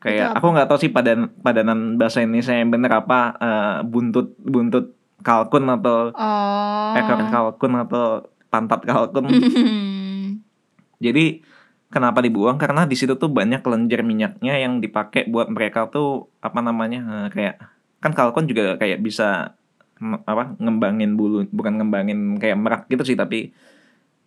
Kayak 0.00 0.32
aku 0.32 0.46
nggak 0.48 0.68
tahu 0.68 0.78
sih 0.80 0.88
padan 0.88 1.28
padanan 1.40 2.00
bahasa 2.00 2.24
Indonesia 2.24 2.56
yang 2.56 2.72
bener 2.72 2.92
apa 2.94 3.36
eh, 3.36 3.76
buntut 3.84 4.32
buntut 4.40 4.96
kalkun 5.20 5.68
atau 5.68 6.08
Oh. 6.16 6.96
ekor 6.96 7.20
kalkun 7.28 7.72
atau 7.76 8.04
pantat 8.48 8.80
kalkun. 8.82 9.28
Jadi 11.04 11.44
kenapa 11.88 12.20
dibuang? 12.20 12.56
Karena 12.56 12.84
di 12.84 12.96
situ 12.96 13.16
tuh 13.16 13.28
banyak 13.28 13.60
kelenjar 13.60 14.00
minyaknya 14.00 14.56
yang 14.56 14.80
dipakai 14.80 15.28
buat 15.28 15.48
mereka 15.48 15.88
tuh 15.88 16.28
apa 16.40 16.60
namanya? 16.60 17.00
eh, 17.04 17.28
kayak 17.32 17.54
kan 18.00 18.12
kalkun 18.16 18.48
juga 18.48 18.80
kayak 18.80 19.04
bisa 19.04 19.52
apa 20.00 20.56
ngembangin 20.56 21.12
bulu, 21.12 21.44
bukan 21.52 21.76
ngembangin 21.76 22.40
kayak 22.40 22.56
merak 22.56 22.82
gitu 22.88 23.04
sih, 23.04 23.20
tapi 23.20 23.52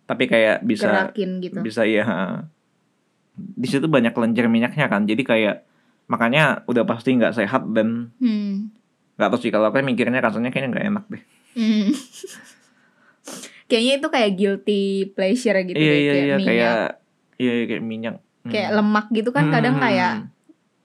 tapi 0.04 0.24
kayak 0.24 0.60
bisa 0.62 1.10
Gerakin 1.10 1.30
gitu. 1.40 1.58
bisa 1.60 1.82
ya. 1.84 2.04
Di 3.34 3.66
situ 3.66 3.86
banyak 3.86 4.12
kelenjar 4.12 4.46
minyaknya 4.46 4.86
kan. 4.86 5.04
Jadi 5.04 5.22
kayak 5.22 5.64
makanya 6.06 6.62
udah 6.64 6.84
pasti 6.84 7.16
nggak 7.16 7.34
sehat 7.34 7.64
dan 7.72 8.12
Hmm. 8.20 8.68
nggak 9.16 9.28
tahu 9.30 9.40
sih 9.40 9.50
kalau 9.50 9.68
aku 9.68 9.80
mikirnya 9.80 10.20
rasanya 10.20 10.48
kayaknya 10.48 10.70
nggak 10.70 10.86
enak 10.92 11.04
deh. 11.08 11.22
Hmm. 11.54 11.88
Kayaknya 13.64 13.92
itu 13.96 14.08
kayak 14.12 14.30
guilty 14.36 14.82
pleasure 15.16 15.56
gitu 15.64 15.78
iya 15.80 15.88
deh, 15.88 15.96
iya 15.98 16.12
kayak 16.12 16.20
iya 16.20 16.36
minyak. 16.36 16.46
kayak 16.46 16.76
iya 17.40 17.52
iya, 17.56 17.64
kayak 17.64 17.84
minyak. 17.84 18.14
Kayak 18.44 18.68
Hmm. 18.70 18.76
lemak 18.76 19.06
gitu 19.10 19.30
kan 19.32 19.44
kadang 19.48 19.74
Hmm. 19.80 19.84
kayak 19.88 20.12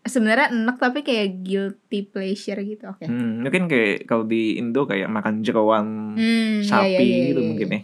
sebenarnya 0.02 0.48
enak 0.56 0.76
tapi 0.80 1.00
kayak 1.04 1.44
guilty 1.44 2.00
pleasure 2.08 2.60
gitu. 2.64 2.88
Oke. 2.88 3.04
Hmm, 3.06 3.44
mungkin 3.44 3.68
kayak 3.68 4.08
kalau 4.08 4.24
di 4.24 4.56
Indo 4.56 4.88
kayak 4.88 5.12
makan 5.12 5.44
jeroan 5.44 6.16
Hmm, 6.16 6.64
iya, 6.64 6.66
sapi 6.66 6.88
iya, 6.96 7.04
iya, 7.04 7.28
gitu 7.30 7.42
iya, 7.44 7.48
mungkin 7.52 7.68
iya. 7.68 7.76
ya. 7.76 7.82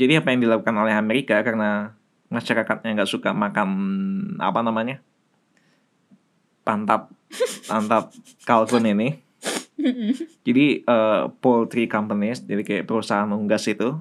Jadi 0.00 0.16
apa 0.16 0.32
yang 0.32 0.40
dilakukan 0.40 0.72
oleh 0.80 0.96
Amerika 0.96 1.36
karena 1.44 1.92
masyarakatnya 2.32 2.96
nggak 2.96 3.10
suka 3.10 3.36
makan 3.36 3.68
apa 4.40 4.64
namanya 4.64 5.04
pantat 6.64 7.12
pantat 7.70 8.08
kalkun 8.48 8.88
ini. 8.88 9.20
Jadi 10.44 10.84
eh, 10.84 11.22
poultry 11.40 11.84
companies, 11.88 12.44
jadi 12.44 12.60
kayak 12.64 12.84
perusahaan 12.88 13.28
unggas 13.28 13.64
itu, 13.68 13.96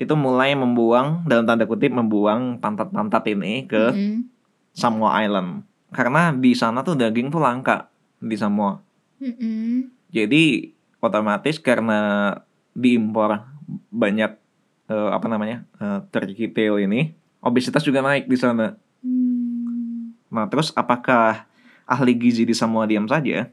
itu 0.00 0.14
mulai 0.16 0.56
membuang 0.56 1.28
dalam 1.28 1.44
tanda 1.44 1.68
kutip 1.68 1.92
membuang 1.92 2.56
pantat-pantat 2.62 3.24
ini 3.32 3.68
ke 3.68 3.92
Mm-mm. 3.92 4.24
Samoa 4.72 5.20
Island 5.20 5.68
karena 5.90 6.30
di 6.32 6.54
sana 6.54 6.86
tuh 6.86 6.94
daging 6.94 7.28
tuh 7.34 7.42
langka 7.42 7.90
di 8.22 8.38
Samoa. 8.38 8.80
Mm-mm. 9.20 9.90
Jadi 10.08 10.72
otomatis 11.04 11.60
karena 11.60 12.32
diimpor 12.72 13.42
banyak 13.90 14.37
eh, 14.88 15.10
apa 15.12 15.26
namanya 15.28 15.62
eh, 15.78 16.00
turkey 16.10 16.50
tail 16.50 16.80
ini, 16.80 17.12
obesitas 17.44 17.84
juga 17.84 18.00
naik 18.02 18.26
di 18.26 18.36
sana. 18.36 18.74
Hmm. 19.04 20.16
Nah 20.32 20.48
terus 20.48 20.72
apakah 20.74 21.46
ahli 21.88 22.12
gizi 22.16 22.44
di 22.48 22.56
Samoa 22.56 22.88
diam 22.88 23.06
saja? 23.08 23.48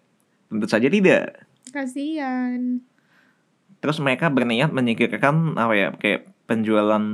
Tentu 0.50 0.65
saja 0.67 0.88
tidak. 0.88 1.45
Kasihan. 1.71 2.80
Terus 3.84 4.00
mereka 4.02 4.32
berniat 4.32 4.71
menyingkirkan 4.71 5.60
apa 5.60 5.74
ya 5.76 5.89
kayak 5.95 6.32
penjualan 6.45 7.06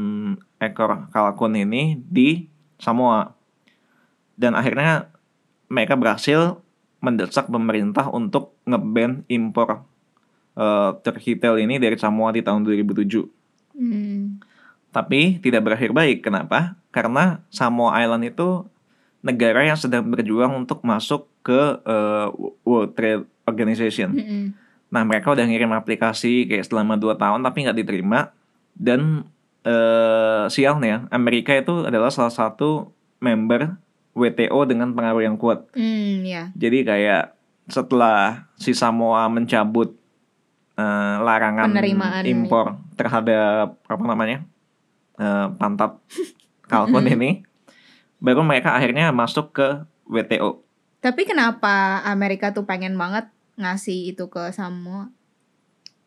ekor 0.62 1.10
kalkun 1.12 1.57
ini 1.57 1.99
di 1.99 2.47
Samoa. 2.77 3.34
Dan 4.38 4.57
akhirnya 4.57 5.12
mereka 5.71 5.95
berhasil 5.95 6.60
mendesak 7.01 7.49
pemerintah 7.49 8.07
untuk 8.13 8.53
ngeban 8.69 9.25
impor 9.27 9.84
eh, 10.55 10.91
turkey 11.01 11.38
tail 11.39 11.57
ini 11.57 11.81
dari 11.81 11.97
Samoa 11.97 12.36
di 12.36 12.45
tahun 12.45 12.63
2007. 12.67 13.40
Hmm. 13.75 14.41
Tapi 14.91 15.39
tidak 15.39 15.63
berakhir 15.65 15.95
baik. 15.95 16.23
Kenapa? 16.25 16.75
Karena 16.91 17.39
Samoa 17.47 17.95
Island 18.03 18.27
itu 18.27 18.67
negara 19.21 19.63
yang 19.63 19.77
sedang 19.77 20.10
berjuang 20.10 20.51
untuk 20.65 20.81
masuk 20.84 21.29
ke 21.45 21.79
eh, 21.86 22.27
World 22.65 22.93
Trade 22.97 23.25
Organization. 23.45 24.10
Mm-mm. 24.13 24.43
Nah 24.91 25.01
mereka 25.07 25.31
udah 25.31 25.45
ngirim 25.47 25.71
aplikasi 25.71 26.49
kayak 26.49 26.67
selama 26.67 26.99
2 26.99 27.15
tahun 27.15 27.39
tapi 27.41 27.57
nggak 27.63 27.79
diterima 27.79 28.36
dan 28.75 29.25
eh 29.62 30.45
sialnya 30.49 31.05
Amerika 31.13 31.53
itu 31.53 31.86
adalah 31.86 32.10
salah 32.10 32.34
satu 32.34 32.89
member 33.21 33.77
WTO 34.17 34.67
dengan 34.67 34.91
pengaruh 34.91 35.23
yang 35.23 35.38
kuat. 35.38 35.69
Hmm, 35.77 36.25
ya. 36.25 36.49
Jadi 36.57 36.84
kayak 36.84 37.38
setelah 37.69 38.49
si 38.57 38.73
Samoa 38.75 39.29
mencabut 39.31 39.95
eh, 40.73 41.15
larangan 41.17 41.69
Penerimaan 41.69 42.23
impor 42.23 42.65
terhadap 42.93 43.79
apa 43.81 44.03
namanya 44.03 44.43
eh, 45.15 45.47
pantat 45.53 45.97
kalkun 46.71 47.03
ini, 47.05 47.43
baru 48.17 48.41
mereka 48.41 48.71
akhirnya 48.71 49.12
masuk 49.12 49.51
ke 49.51 49.67
WTO. 50.05 50.63
Tapi 50.99 51.21
kenapa 51.23 51.99
Amerika 52.03 52.49
tuh 52.49 52.63
pengen 52.63 52.93
banget 52.93 53.25
ngasih 53.55 54.12
itu 54.12 54.27
ke 54.27 54.49
Samoa? 54.49 55.10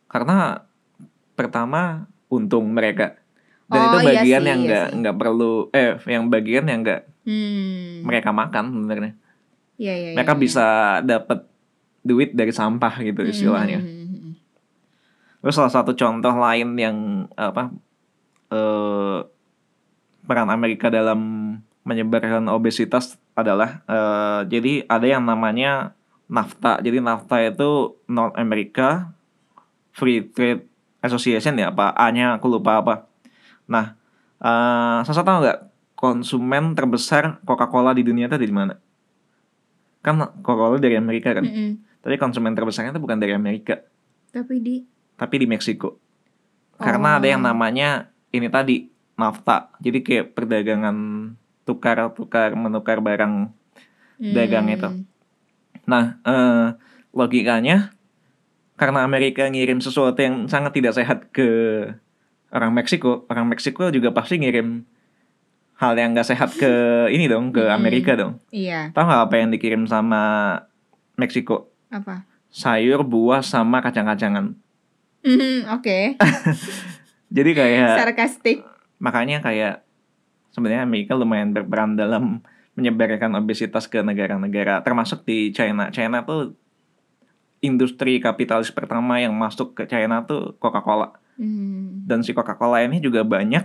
karena 0.07 0.63
pertama 1.35 2.07
untung 2.29 2.71
mereka 2.71 3.19
dan 3.67 3.81
Oh, 3.81 3.85
itu 3.91 3.99
iya 3.99 4.07
bagian 4.15 4.23
sih, 4.39 4.47
yang 4.47 4.61
iya 4.61 4.67
nggak 4.69 4.87
sih. 4.87 4.97
nggak 4.97 5.17
perlu 5.17 5.53
eh 5.73 5.91
yang 6.07 6.25
bagian 6.29 6.65
yang 6.65 6.81
nggak 6.81 7.03
Hmm. 7.25 8.05
mereka 8.05 8.31
makan 8.31 8.65
sebenarnya 8.71 9.13
Iya, 9.75 9.91
iya, 9.91 9.95
iya, 10.07 10.15
mereka 10.15 10.33
iya. 10.33 10.39
bisa 10.39 10.67
dapat 11.01 11.49
duit 12.01 12.31
dari 12.31 12.53
sampah 12.53 12.95
gitu 13.01 13.25
istilahnya 13.25 13.81
Hmm. 13.81 14.04
Terus 15.45 15.61
salah 15.61 15.69
satu 15.69 15.93
contoh 15.93 16.33
lain 16.41 16.73
yang 16.81 16.97
apa 17.37 17.69
eh 18.49 19.19
peran 20.25 20.49
Amerika 20.49 20.89
dalam 20.89 21.21
menyebarkan 21.85 22.49
obesitas 22.49 23.21
adalah 23.37 23.85
eh, 23.85 24.41
jadi 24.49 24.89
ada 24.89 25.05
yang 25.05 25.29
namanya 25.29 25.93
NAFTA. 26.33 26.81
Jadi 26.81 27.05
NAFTA 27.05 27.53
itu 27.53 28.01
North 28.09 28.33
America 28.41 29.13
Free 29.93 30.25
Trade 30.25 30.65
Association 31.05 31.61
ya 31.61 31.69
apa 31.69 31.93
A-nya 31.93 32.41
aku 32.41 32.49
lupa 32.49 32.81
apa. 32.81 32.95
Nah 33.69 34.01
eh 34.41 34.99
Sasa 35.05 35.21
tahu 35.21 35.45
nggak 35.45 35.61
konsumen 35.93 36.73
terbesar 36.73 37.45
Coca-Cola 37.45 37.93
di 37.93 38.01
dunia 38.01 38.33
itu 38.33 38.37
ada 38.41 38.49
di 38.49 38.57
mana? 38.57 38.75
Kan 40.01 40.17
Coca-Cola 40.41 40.81
dari 40.81 40.97
Amerika 40.97 41.37
kan? 41.37 41.45
Mm-mm. 41.45 42.01
tapi 42.05 42.21
konsumen 42.21 42.53
terbesarnya 42.53 42.93
itu 42.93 43.01
bukan 43.01 43.17
dari 43.17 43.33
Amerika. 43.33 43.81
Tapi 44.29 44.61
di 44.61 44.77
tapi 45.15 45.39
di 45.39 45.47
Meksiko. 45.47 45.97
Karena 46.75 47.17
ada 47.17 47.27
yang 47.27 47.41
Oh. 47.41 47.49
namanya 47.49 48.11
ini 48.31 48.49
tadi 48.49 48.91
NAFTA. 49.15 49.79
Jadi 49.79 49.99
kayak 50.01 50.35
perdagangan 50.35 50.97
tukar-tukar 51.65 52.53
menukar 52.55 52.99
barang. 52.99 53.51
Dagang 54.15 54.67
Hmm. 54.67 54.75
itu. 54.75 54.89
Nah, 55.85 56.19
eh, 56.21 56.67
logikanya 57.11 57.91
karena 58.75 59.03
Amerika 59.03 59.47
ngirim 59.47 59.79
sesuatu 59.79 60.19
yang 60.19 60.47
sangat 60.47 60.75
tidak 60.75 60.95
sehat 60.95 61.19
ke 61.31 61.47
orang 62.51 62.71
Meksiko, 62.71 63.27
orang 63.27 63.47
Meksiko 63.47 63.91
juga 63.91 64.11
pasti 64.11 64.39
ngirim 64.39 64.87
hal 65.75 65.95
yang 65.95 66.15
nggak 66.15 66.27
sehat 66.27 66.55
ke 66.55 66.71
ini 67.15 67.27
dong, 67.27 67.51
ke 67.51 67.59
Mm-mm. 67.61 67.75
Amerika 67.75 68.15
dong. 68.15 68.39
Iya. 68.51 68.91
Tahu 68.91 69.05
nggak 69.05 69.23
apa 69.25 69.35
yang 69.37 69.51
dikirim 69.51 69.83
sama 69.87 70.23
Meksiko? 71.15 71.71
Apa? 71.91 72.23
Sayur, 72.51 73.03
buah, 73.03 73.43
sama 73.43 73.79
kacang-kacangan. 73.79 74.55
Hmm, 75.25 75.65
Oke. 75.73 76.21
Jadi 77.37 77.51
kayak 77.51 77.89
Sarkastik. 77.99 78.59
makanya 79.01 79.41
kayak 79.41 79.83
sebenarnya 80.53 80.85
Amerika 80.85 81.13
lumayan 81.13 81.51
berperan 81.51 81.99
dalam 81.99 82.45
menyebarkan 82.75 83.35
obesitas 83.35 83.85
ke 83.85 84.01
negara-negara 84.01 84.81
termasuk 84.81 85.25
di 85.25 85.51
China. 85.51 85.91
China 85.91 86.23
tuh 86.23 86.55
industri 87.59 88.21
kapitalis 88.21 88.69
pertama 88.69 89.19
yang 89.19 89.33
masuk 89.33 89.73
ke 89.73 89.85
China 89.85 90.23
tuh 90.23 90.55
Coca-Cola. 90.57 91.17
Hmm. 91.35 92.05
Dan 92.05 92.21
si 92.21 92.31
Coca-Cola 92.31 92.85
ini 92.85 93.01
juga 93.01 93.25
banyak 93.25 93.65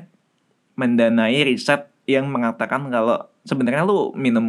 mendanai 0.73 1.43
riset 1.43 1.85
yang 2.07 2.25
mengatakan 2.25 2.87
kalau 2.87 3.19
sebenarnya 3.43 3.83
lu 3.83 4.15
minum 4.15 4.47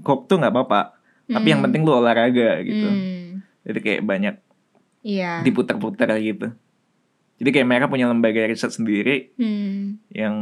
Coke 0.00 0.26
tuh 0.26 0.40
nggak 0.40 0.50
apa-apa, 0.50 0.96
tapi 1.28 1.46
yang 1.46 1.60
Hmm. 1.60 1.66
penting 1.70 1.82
lu 1.84 1.92
olahraga 1.92 2.58
gitu. 2.62 2.86
Hmm. 2.86 3.44
Jadi 3.62 3.78
kayak 3.78 4.02
banyak 4.02 4.34
Iya. 5.06 5.40
diputar-putar 5.40 6.10
gitu. 6.18 6.50
Jadi 7.36 7.48
kayak 7.52 7.68
mereka 7.68 7.86
punya 7.86 8.06
lembaga 8.06 8.42
riset 8.42 8.72
sendiri 8.72 9.30
Hmm. 9.34 10.02
yang 10.08 10.34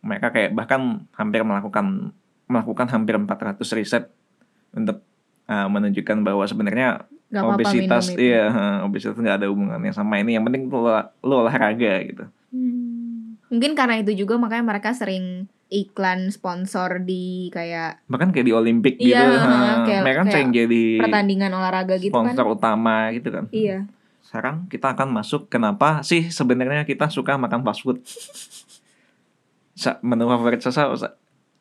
mereka 0.00 0.30
kayak 0.30 0.50
bahkan 0.50 1.04
hampir 1.12 1.42
melakukan 1.42 2.16
melakukan 2.46 2.86
hampir 2.88 3.12
400 3.14 3.60
riset 3.72 4.08
untuk 4.70 5.02
uh, 5.44 5.66
menunjukkan 5.66 6.22
bahwa 6.22 6.42
sebenarnya 6.42 7.04
Gak 7.26 7.42
obesitas 7.44 8.06
minum 8.06 8.14
itu. 8.14 8.22
iya 8.24 8.44
obesitas 8.80 9.18
nggak 9.18 9.36
ada 9.36 9.46
hubungannya 9.46 9.90
sama 9.90 10.16
ini 10.16 10.32
yang 10.32 10.44
penting 10.44 10.70
lu, 10.70 10.86
lu 11.20 11.34
olahraga 11.36 12.00
gitu 12.02 12.24
Hmm. 12.48 13.36
Mungkin 13.46 13.74
karena 13.74 13.98
itu 13.98 14.14
juga 14.16 14.34
makanya 14.36 14.64
mereka 14.64 14.90
sering 14.90 15.44
iklan 15.66 16.30
sponsor 16.30 16.98
di 17.00 17.50
kayak 17.50 18.06
bahkan 18.06 18.30
kayak 18.30 18.46
di 18.46 18.54
Olimpik 18.54 18.96
Iya, 18.96 19.18
gitu 19.18 19.24
uh, 19.34 19.82
kayak- 19.82 20.04
mereka 20.06 20.16
kan 20.16 20.24
kayak 20.24 20.32
sering 20.32 20.50
jadi 20.52 20.84
pertandingan 21.00 21.50
olahraga 21.52 21.94
gitu 21.96 22.14
kan. 22.14 22.30
sponsor 22.30 22.46
utama 22.48 23.10
gitu 23.10 23.28
kan 23.28 23.44
Iya. 23.50 23.90
Sekarang 24.26 24.66
kita 24.66 24.90
akan 24.90 25.08
masuk 25.12 25.46
kenapa 25.46 26.02
sih 26.02 26.26
sebenarnya 26.28 26.82
kita 26.82 27.06
suka 27.06 27.38
makan 27.38 27.62
fast 27.62 27.80
food 27.80 28.02
menu 30.02 30.26
favorit 30.26 30.58
Sasa 30.58 30.90
Sa- 30.92 31.14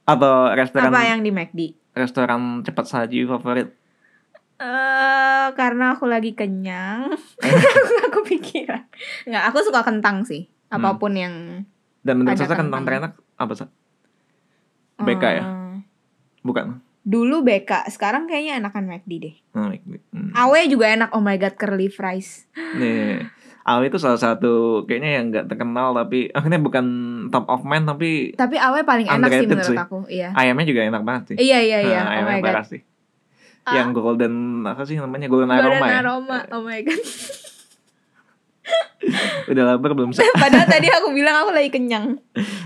atau 0.03 0.33
restoran 0.51 0.89
Apa 0.89 1.01
yang 1.05 1.21
di 1.21 1.29
McD? 1.29 1.59
restoran 1.93 2.61
cepat 2.61 2.85
saji 2.85 3.23
favorit 3.23 3.69
Eh, 4.55 5.47
karena 5.51 5.91
aku 5.91 6.07
lagi 6.07 6.31
kenyang. 6.31 7.11
aku 8.07 8.19
pikiran. 8.23 8.87
Nggak, 9.27 9.43
aku 9.51 9.59
suka 9.59 9.83
kentang 9.83 10.23
sih. 10.23 10.47
Apa 10.71 10.95
pun 10.95 11.11
yang 11.11 11.67
dan 11.99 12.15
menurut 12.15 12.39
Sasa 12.39 12.55
kentang 12.55 12.87
terenak 12.87 13.19
apa 13.35 13.51
Sa? 13.51 13.67
BK 14.95 15.23
ya? 15.27 15.43
eh, 15.43 15.75
bukan 16.39 16.79
Dulu 17.05 17.39
BK, 17.39 17.85
sekarang 17.87 18.25
kayaknya 18.25 18.57
enakan 18.57 18.89
McD 18.89 19.11
deh. 19.15 19.35
Hmm, 19.53 19.77
hmm. 20.09 20.33
Awe 20.33 20.65
juga 20.65 20.89
enak. 20.89 21.13
Oh 21.13 21.21
my 21.21 21.37
god, 21.37 21.53
curly 21.53 21.85
fries. 21.87 22.49
nih 22.79 23.21
Awe 23.63 23.81
itu 23.83 23.97
salah 23.97 24.17
satu 24.17 24.85
kayaknya 24.85 25.09
yang 25.11 25.25
nggak 25.27 25.45
terkenal 25.47 25.93
tapi 25.93 26.29
akhirnya 26.37 26.57
bukan 26.57 26.85
top 27.29 27.45
of 27.47 27.61
mind 27.61 27.85
tapi 27.85 28.29
Tapi 28.31 28.57
Awe 28.57 28.81
paling 28.81 29.05
enak 29.07 29.29
sih 29.31 29.45
menurut 29.45 29.65
sih. 29.67 29.77
aku. 29.79 29.99
Iya. 30.05 30.33
ayamnya 30.33 30.65
juga 30.65 30.81
enak 30.83 31.01
banget 31.01 31.23
sih 31.29 31.35
Iya 31.39 31.59
iya 31.63 31.79
iya. 31.83 31.99
Nah, 31.99 32.13
oh 32.15 32.25
my 32.27 32.41
god. 32.41 32.65
sih 32.67 32.81
yang 33.67 33.89
golden 33.91 34.33
apa 34.61 34.85
sih 34.85 34.93
namanya 34.93 35.25
golden 35.25 35.49
Golden 35.49 35.65
aroma 35.71 35.85
ya 35.87 35.97
aroma. 35.99 36.37
Oh 36.51 36.61
my 36.61 36.77
god. 36.79 37.01
udah 39.45 39.63
lapar 39.67 39.91
belum 39.93 40.09
sih 40.11 40.25
Padahal 40.35 40.65
tadi 40.67 40.85
aku 40.87 41.09
bilang 41.11 41.35
aku 41.39 41.51
lagi 41.51 41.69
kenyang. 41.69 42.17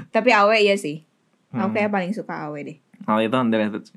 Tapi 0.10 0.30
Awe 0.32 0.60
iya 0.60 0.75
sih. 0.75 1.04
Aku 1.49 1.71
Hmm. 1.71 1.73
kayak 1.73 1.89
paling 1.89 2.12
suka 2.12 2.45
Awe 2.45 2.60
deh. 2.62 2.78
Hal 3.04 3.19
itu 3.21 3.32
underrated 3.34 3.84
sih. 3.84 3.95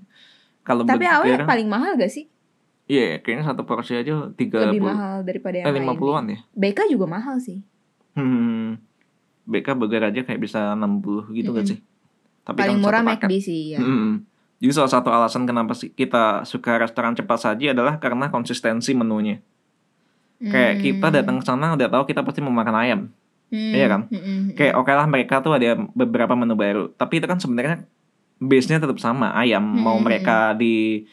Kalau 0.62 0.82
Tapi 0.82 1.02
burger, 1.02 1.42
paling 1.42 1.68
mahal 1.68 1.94
gak 1.96 2.10
sih? 2.10 2.26
iya 2.86 3.18
kayaknya 3.18 3.46
satu 3.46 3.62
porsi 3.62 3.94
aja 3.94 4.28
tiga 4.34 4.68
Lebih 4.68 4.82
mahal 4.84 5.22
daripada 5.22 5.54
yang 5.54 5.70
eh 5.70 5.96
puluhan 5.96 6.24
ya. 6.28 6.38
BK 6.52 6.90
juga 6.90 7.06
mahal 7.06 7.38
sih. 7.38 7.62
Hmm. 8.12 8.76
BK 9.42 9.74
burger 9.74 10.02
aja 10.04 10.20
kayak 10.22 10.38
bisa 10.38 10.74
60 10.74 11.30
gitu 11.32 11.50
kan 11.50 11.62
Mm-mm. 11.62 11.70
sih. 11.72 11.78
Tapi 12.42 12.58
paling 12.58 12.78
kan 12.78 12.84
murah. 12.84 13.02
McD 13.02 13.32
sih 13.38 13.74
ya. 13.74 13.78
Mm-mm. 13.80 14.22
Jadi 14.58 14.72
salah 14.72 14.92
satu 14.92 15.10
alasan 15.10 15.42
kenapa 15.42 15.74
kita 15.74 16.42
suka 16.42 16.78
restoran 16.78 17.14
cepat 17.14 17.38
saji 17.40 17.70
adalah 17.70 17.98
karena 17.98 18.30
konsistensi 18.30 18.94
menunya. 18.94 19.42
Kayak 20.38 20.72
Hmm. 20.74 20.82
kita 20.82 21.06
datang 21.12 21.36
ke 21.38 21.44
sana 21.44 21.74
udah 21.74 21.88
tahu 21.88 22.02
kita 22.04 22.22
pasti 22.22 22.38
mau 22.38 22.50
makan 22.50 22.76
ayam. 22.76 23.00
Hmm. 23.48 23.72
iya 23.72 23.86
kan? 23.86 24.02
Mm-mm. 24.08 24.54
Kayak 24.54 24.74
oke 24.74 24.90
lah 24.90 25.06
mereka 25.06 25.38
tuh 25.38 25.52
ada 25.52 25.76
beberapa 25.92 26.32
menu 26.32 26.54
baru, 26.54 26.88
tapi 26.90 27.18
itu 27.18 27.26
kan 27.26 27.36
sebenarnya 27.36 27.84
base-nya 28.42 28.82
tetap 28.82 28.98
sama 28.98 29.30
ayam. 29.32 29.62
Mau 29.62 29.94
Mm-mm. 29.94 30.04
mereka 30.04 30.52
di 30.52 31.06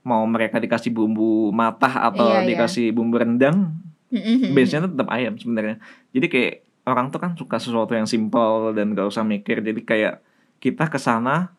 mau 0.00 0.24
mereka 0.24 0.56
dikasih 0.56 0.88
bumbu 0.90 1.48
matah 1.50 2.08
atau 2.08 2.28
Iya, 2.30 2.40
iya. 2.40 2.48
dikasih 2.50 2.86
bumbu 2.90 3.16
rendang, 3.16 3.76
Mm-mm. 4.08 4.52
base-nya 4.52 4.84
tuh 4.84 4.92
tetap 4.92 5.08
ayam 5.08 5.36
sebenarnya. 5.36 5.76
Jadi 6.10 6.26
kayak 6.28 6.54
orang 6.84 7.08
tuh 7.08 7.16
kan 7.16 7.32
suka 7.32 7.56
sesuatu 7.56 7.92
yang 7.92 8.04
simpel 8.04 8.72
dan 8.72 8.92
gak 8.92 9.08
usah 9.08 9.24
mikir. 9.24 9.60
Jadi 9.60 9.80
kayak 9.80 10.20
kita 10.58 10.88
ke 10.88 10.96
sana 10.96 11.52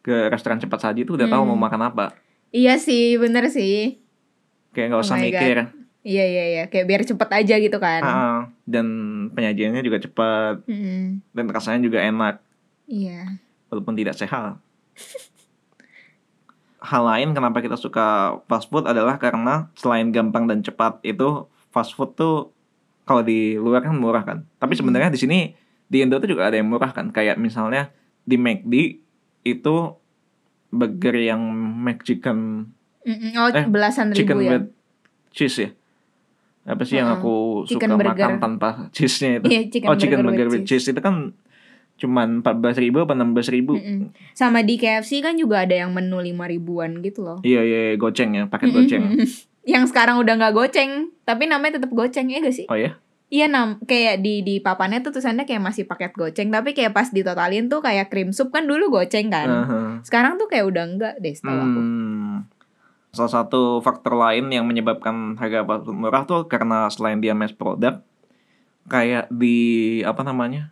ke 0.00 0.28
restoran 0.28 0.56
cepat 0.56 0.80
saji 0.82 1.02
tuh 1.02 1.16
udah 1.16 1.26
tahu 1.26 1.42
Hmm. 1.42 1.50
mau 1.52 1.60
makan 1.62 1.82
apa. 1.86 2.06
Iya 2.48 2.76
sih, 2.76 3.16
bener 3.16 3.48
sih. 3.48 4.00
Kayak 4.70 4.86
nggak 4.90 5.00
Oh 5.00 5.04
usah 5.04 5.16
my 5.16 5.24
mikir. 5.26 5.56
Iya 6.06 6.24
iya 6.24 6.44
iya, 6.46 6.62
kayak 6.70 6.86
biar 6.86 7.02
cepet 7.02 7.28
aja 7.34 7.54
gitu 7.58 7.78
kan. 7.82 7.98
Ah, 7.98 8.38
dan 8.62 8.86
penyajiannya 9.32 9.82
juga 9.82 9.98
cepat 9.98 10.62
Mm-mm. 10.64 11.24
dan 11.32 11.44
rasanya 11.48 11.82
juga 11.82 11.98
enak 11.98 12.38
Iya. 12.86 13.40
Walaupun 13.68 13.94
tidak 13.94 14.14
sehat. 14.14 14.58
Hal 16.78 17.02
lain 17.02 17.32
kenapa 17.32 17.58
kita 17.58 17.74
suka 17.74 18.06
fast 18.44 18.68
food 18.68 18.84
adalah 18.84 19.16
karena 19.16 19.72
selain 19.74 20.08
gampang 20.08 20.46
dan 20.46 20.60
cepat 20.60 21.02
itu 21.02 21.44
fast 21.68 21.92
food 21.92 22.14
tuh 22.14 22.52
kalau 23.02 23.20
di 23.20 23.56
luar 23.56 23.80
kan 23.80 23.92
murah 23.92 24.22
kan. 24.22 24.44
Tapi 24.56 24.72
Hmm. 24.72 24.80
sebenarnya 24.84 25.10
di 25.10 25.18
sini 25.18 25.38
di 25.84 25.98
Indo 25.98 26.18
tuh 26.18 26.28
juga 26.28 26.46
ada 26.46 26.54
yang 26.54 26.68
murah 26.68 26.90
kan. 26.90 27.10
Kayak 27.10 27.36
misalnya 27.36 27.90
di 28.22 28.36
McD 28.36 29.02
itu 29.42 29.76
burger 30.68 31.16
yang 31.16 31.42
McChicken. 31.80 32.70
Oh, 33.36 33.48
Eh, 33.48 33.64
belasan 33.64 34.10
ribu 34.10 34.18
chicken 34.20 34.38
ya. 34.40 34.50
with 34.52 34.66
cheese 35.30 35.56
ya. 35.56 35.70
Apa 36.66 36.82
sih 36.82 36.98
yang 36.98 37.06
Heeh. 37.08 37.22
aku 37.22 37.34
Chicken 37.64 37.88
suka 37.88 37.96
burger. 37.96 38.26
makan 38.26 38.32
tanpa 38.36 38.68
cheese-nya 38.94 39.38
itu? 39.38 39.46
Iya, 39.48 39.60
chicken 39.70 39.86
oh, 39.86 39.94
chicken 39.94 40.18
burger 40.20 40.30
burger 40.34 40.46
with 40.50 40.60
with 40.60 40.68
cheese 40.68 40.84
itu 40.84 40.98
kan 40.98 41.30
cuman 41.96 42.44
14.000 42.44 42.84
ribu 42.84 42.96
apa 43.08 43.16
16.000 43.16 43.56
ribu? 43.56 43.72
Mm-mm. 43.80 44.12
Sama 44.36 44.60
di 44.60 44.76
KFC 44.76 45.24
kan 45.24 45.34
juga 45.40 45.64
ada 45.64 45.72
yang 45.72 45.96
menu 45.96 46.20
lima 46.20 46.44
ribuan 46.44 47.00
gitu 47.00 47.24
loh. 47.24 47.38
Iya 47.40 47.64
iya 47.64 47.80
goceng 47.96 48.36
ya, 48.36 48.44
paket 48.46 48.72
Mm-mm. 48.72 48.78
goceng. 48.84 49.04
Yang 49.66 49.90
sekarang 49.90 50.22
udah 50.22 50.38
nggak 50.38 50.54
goceng, 50.54 51.10
tapi 51.26 51.50
namanya 51.50 51.82
tetap 51.82 51.90
goceng 51.90 52.30
ya 52.30 52.38
gak 52.38 52.54
sih? 52.54 52.70
Oh 52.70 52.78
ya? 52.78 53.02
Iya 53.26 53.50
nam 53.50 53.82
kayak 53.82 54.22
di 54.22 54.46
di 54.46 54.62
papannya 54.62 55.02
tuh 55.02 55.10
tulisannya 55.10 55.42
kayak 55.42 55.58
masih 55.58 55.82
paket 55.90 56.14
goceng, 56.14 56.54
tapi 56.54 56.70
kayak 56.70 56.94
pas 56.94 57.10
ditotalin 57.10 57.66
tuh 57.66 57.82
kayak 57.82 58.06
cream 58.06 58.30
soup 58.30 58.54
kan 58.54 58.70
dulu 58.70 58.86
goceng 58.86 59.26
kan. 59.26 59.50
Aha. 59.50 59.78
Sekarang 60.06 60.38
tuh 60.38 60.46
kayak 60.46 60.70
udah 60.70 60.84
enggak 60.86 61.14
deh 61.18 61.34
setahu 61.34 61.58
aku. 61.58 61.80
Hmm. 61.82 62.46
Salah 63.10 63.42
satu 63.42 63.82
faktor 63.82 64.14
lain 64.14 64.54
yang 64.54 64.70
menyebabkan 64.70 65.34
harga 65.34 65.66
murah 65.90 66.22
tuh 66.22 66.46
karena 66.46 66.86
selain 66.86 67.18
dia 67.18 67.34
mass 67.34 67.50
product, 67.50 68.06
kayak 68.86 69.26
di 69.34 69.98
apa 70.06 70.22
namanya 70.22 70.70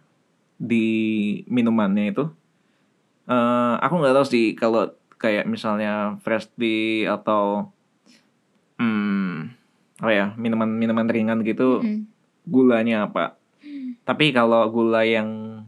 di 0.56 0.86
minumannya 1.50 2.14
itu, 2.14 2.24
eh 3.28 3.74
aku 3.80 3.94
nggak 3.98 4.14
tahu 4.14 4.26
sih 4.26 4.46
kalau 4.54 4.90
kayak 5.18 5.48
misalnya 5.48 6.20
fresh 6.20 6.50
tea 6.58 7.08
atau 7.08 7.72
hmm 8.76 9.54
apa 10.02 10.10
ya 10.10 10.26
minuman 10.34 10.66
minuman 10.68 11.06
ringan 11.06 11.40
gitu 11.46 11.80
Mm-mm. 11.80 12.04
gulanya 12.44 13.08
apa. 13.08 13.38
Tapi 14.04 14.34
kalau 14.36 14.68
gula 14.68 15.06
yang 15.06 15.62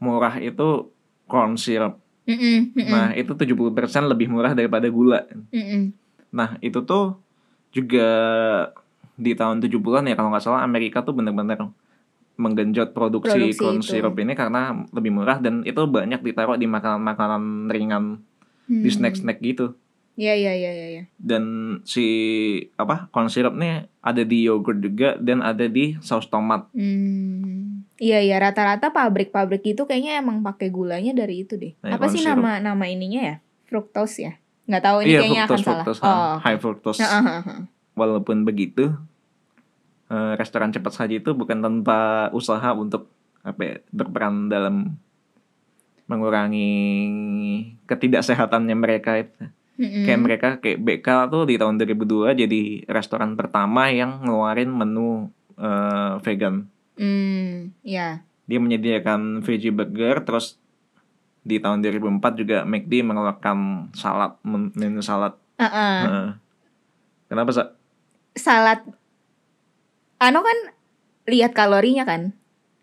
murah 0.00 0.40
itu 0.40 0.88
corn 1.28 1.58
syrup. 1.60 2.00
Mm-mm, 2.26 2.72
mm-mm, 2.74 2.90
Nah, 2.90 3.08
itu 3.14 3.36
70% 3.36 4.10
lebih 4.10 4.26
murah 4.32 4.50
daripada 4.56 4.88
gula. 4.90 5.28
mm-mm. 5.52 5.92
Nah, 6.34 6.58
itu 6.64 6.80
tuh 6.82 7.20
juga 7.70 8.08
di 9.16 9.32
tahun 9.36 9.60
70-an 9.60 10.08
ya 10.08 10.14
kalau 10.16 10.32
nggak 10.32 10.44
salah 10.44 10.64
Amerika 10.64 11.04
tuh 11.04 11.12
bener-bener 11.16 11.56
menggenjot 12.36 12.92
produksi, 12.92 13.32
Produksi 13.32 13.58
corn 13.58 13.78
itu. 13.78 13.88
syrup 13.90 14.14
ini 14.14 14.32
karena 14.32 14.62
lebih 14.90 15.10
murah 15.10 15.36
dan 15.36 15.60
itu 15.62 15.80
banyak 15.82 16.20
ditaruh 16.20 16.54
di 16.54 16.66
makanan-makanan 16.66 17.42
ringan 17.66 18.20
di 18.64 18.82
Hmm. 18.82 18.92
snack-snack 18.92 19.40
gitu. 19.40 19.72
Iya 20.14 20.32
iya 20.32 20.52
iya 20.54 20.72
iya. 20.72 20.86
iya. 20.90 21.02
Dan 21.14 21.44
si 21.82 22.04
apa 22.74 23.08
corn 23.10 23.26
syrup 23.26 23.52
nih 23.52 23.84
ada 24.00 24.22
di 24.22 24.42
yogurt 24.42 24.78
juga 24.78 25.16
dan 25.16 25.40
ada 25.40 25.66
di 25.66 25.96
saus 25.98 26.24
tomat. 26.26 26.68
Hmm. 26.72 27.84
Iya 27.96 28.20
iya 28.20 28.36
rata-rata 28.36 28.88
pabrik-pabrik 28.90 29.64
itu 29.66 29.82
kayaknya 29.82 30.18
emang 30.18 30.40
pakai 30.40 30.68
gulanya 30.68 31.12
dari 31.12 31.42
itu 31.42 31.54
deh. 31.54 31.72
Nah, 31.80 31.96
Apa 31.96 32.08
sih 32.08 32.20
syrup. 32.20 32.36
nama 32.36 32.60
nama 32.62 32.84
ininya 32.84 33.20
ya? 33.22 33.36
Fructose 33.64 34.16
ya? 34.18 34.32
Nggak 34.64 34.82
tahu 34.82 34.96
ini 34.98 35.08
iya, 35.08 35.20
kayaknya 35.22 35.42
fructose, 35.42 35.56
akan 35.62 35.68
fructose, 35.74 35.98
salah. 35.98 36.10
ha, 36.10 36.16
Oh. 36.16 36.36
high 36.42 36.58
fructose. 36.58 36.98
Nah, 36.98 37.08
ah, 37.08 37.20
ah, 37.22 37.40
ah. 37.42 37.60
Walaupun 37.94 38.36
begitu, 38.42 38.92
eh, 40.10 40.32
restoran 40.38 40.70
cepat 40.70 40.92
saji 40.92 41.22
itu 41.22 41.34
bukan 41.34 41.62
tanpa 41.62 42.30
usaha 42.30 42.72
untuk 42.74 43.10
apa 43.46 43.60
ya, 43.62 43.74
berperan 43.94 44.50
dalam 44.50 44.98
mengurangi 46.06 46.72
ketidaksehatannya 47.86 48.76
mereka 48.78 49.18
itu. 49.18 49.50
Mm-mm. 49.76 50.08
Kayak 50.08 50.20
mereka 50.22 50.48
kayak 50.62 50.78
BK 50.80 51.08
tuh 51.28 51.42
di 51.44 51.60
tahun 51.60 51.76
2002 51.76 52.32
jadi 52.32 52.62
restoran 52.88 53.36
pertama 53.36 53.92
yang 53.92 54.24
ngeluarin 54.24 54.72
menu 54.72 55.28
eh, 55.58 56.14
vegan. 56.22 56.70
Hmm, 56.96 57.76
ya. 57.82 58.22
Dia 58.46 58.58
menyediakan 58.62 59.42
veggie 59.42 59.74
burger 59.74 60.22
terus 60.22 60.56
di 61.46 61.62
tahun 61.62 61.82
2004 61.84 62.40
juga 62.40 62.56
McD 62.66 63.06
mengeluarkan 63.06 63.90
salad 63.94 64.38
men- 64.42 64.74
menu 64.74 65.02
salad. 65.02 65.34
Ah. 65.58 65.70
Heeh. 66.02 66.28
Kenapa 67.26 67.50
sih? 67.50 67.66
salad 68.36 68.84
Ano 70.16 70.40
kan 70.40 70.58
lihat 71.26 71.52
kalorinya 71.52 72.04
kan? 72.04 72.32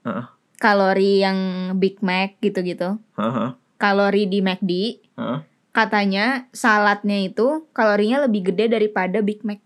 Heeh. 0.05 0.25
Kalori 0.57 1.19
yang 1.19 1.37
Big 1.75 1.99
Mac 1.99 2.37
gitu-gitu. 2.39 3.01
Heeh. 3.13 3.49
Kalori 3.75 4.29
di 4.29 4.39
McD 4.39 4.71
Heeh. 5.17 5.39
katanya 5.73 6.45
saladnya 6.53 7.17
itu 7.19 7.65
kalorinya 7.73 8.23
lebih 8.23 8.53
gede 8.53 8.69
daripada 8.69 9.19
Big 9.19 9.41
Mac. 9.41 9.59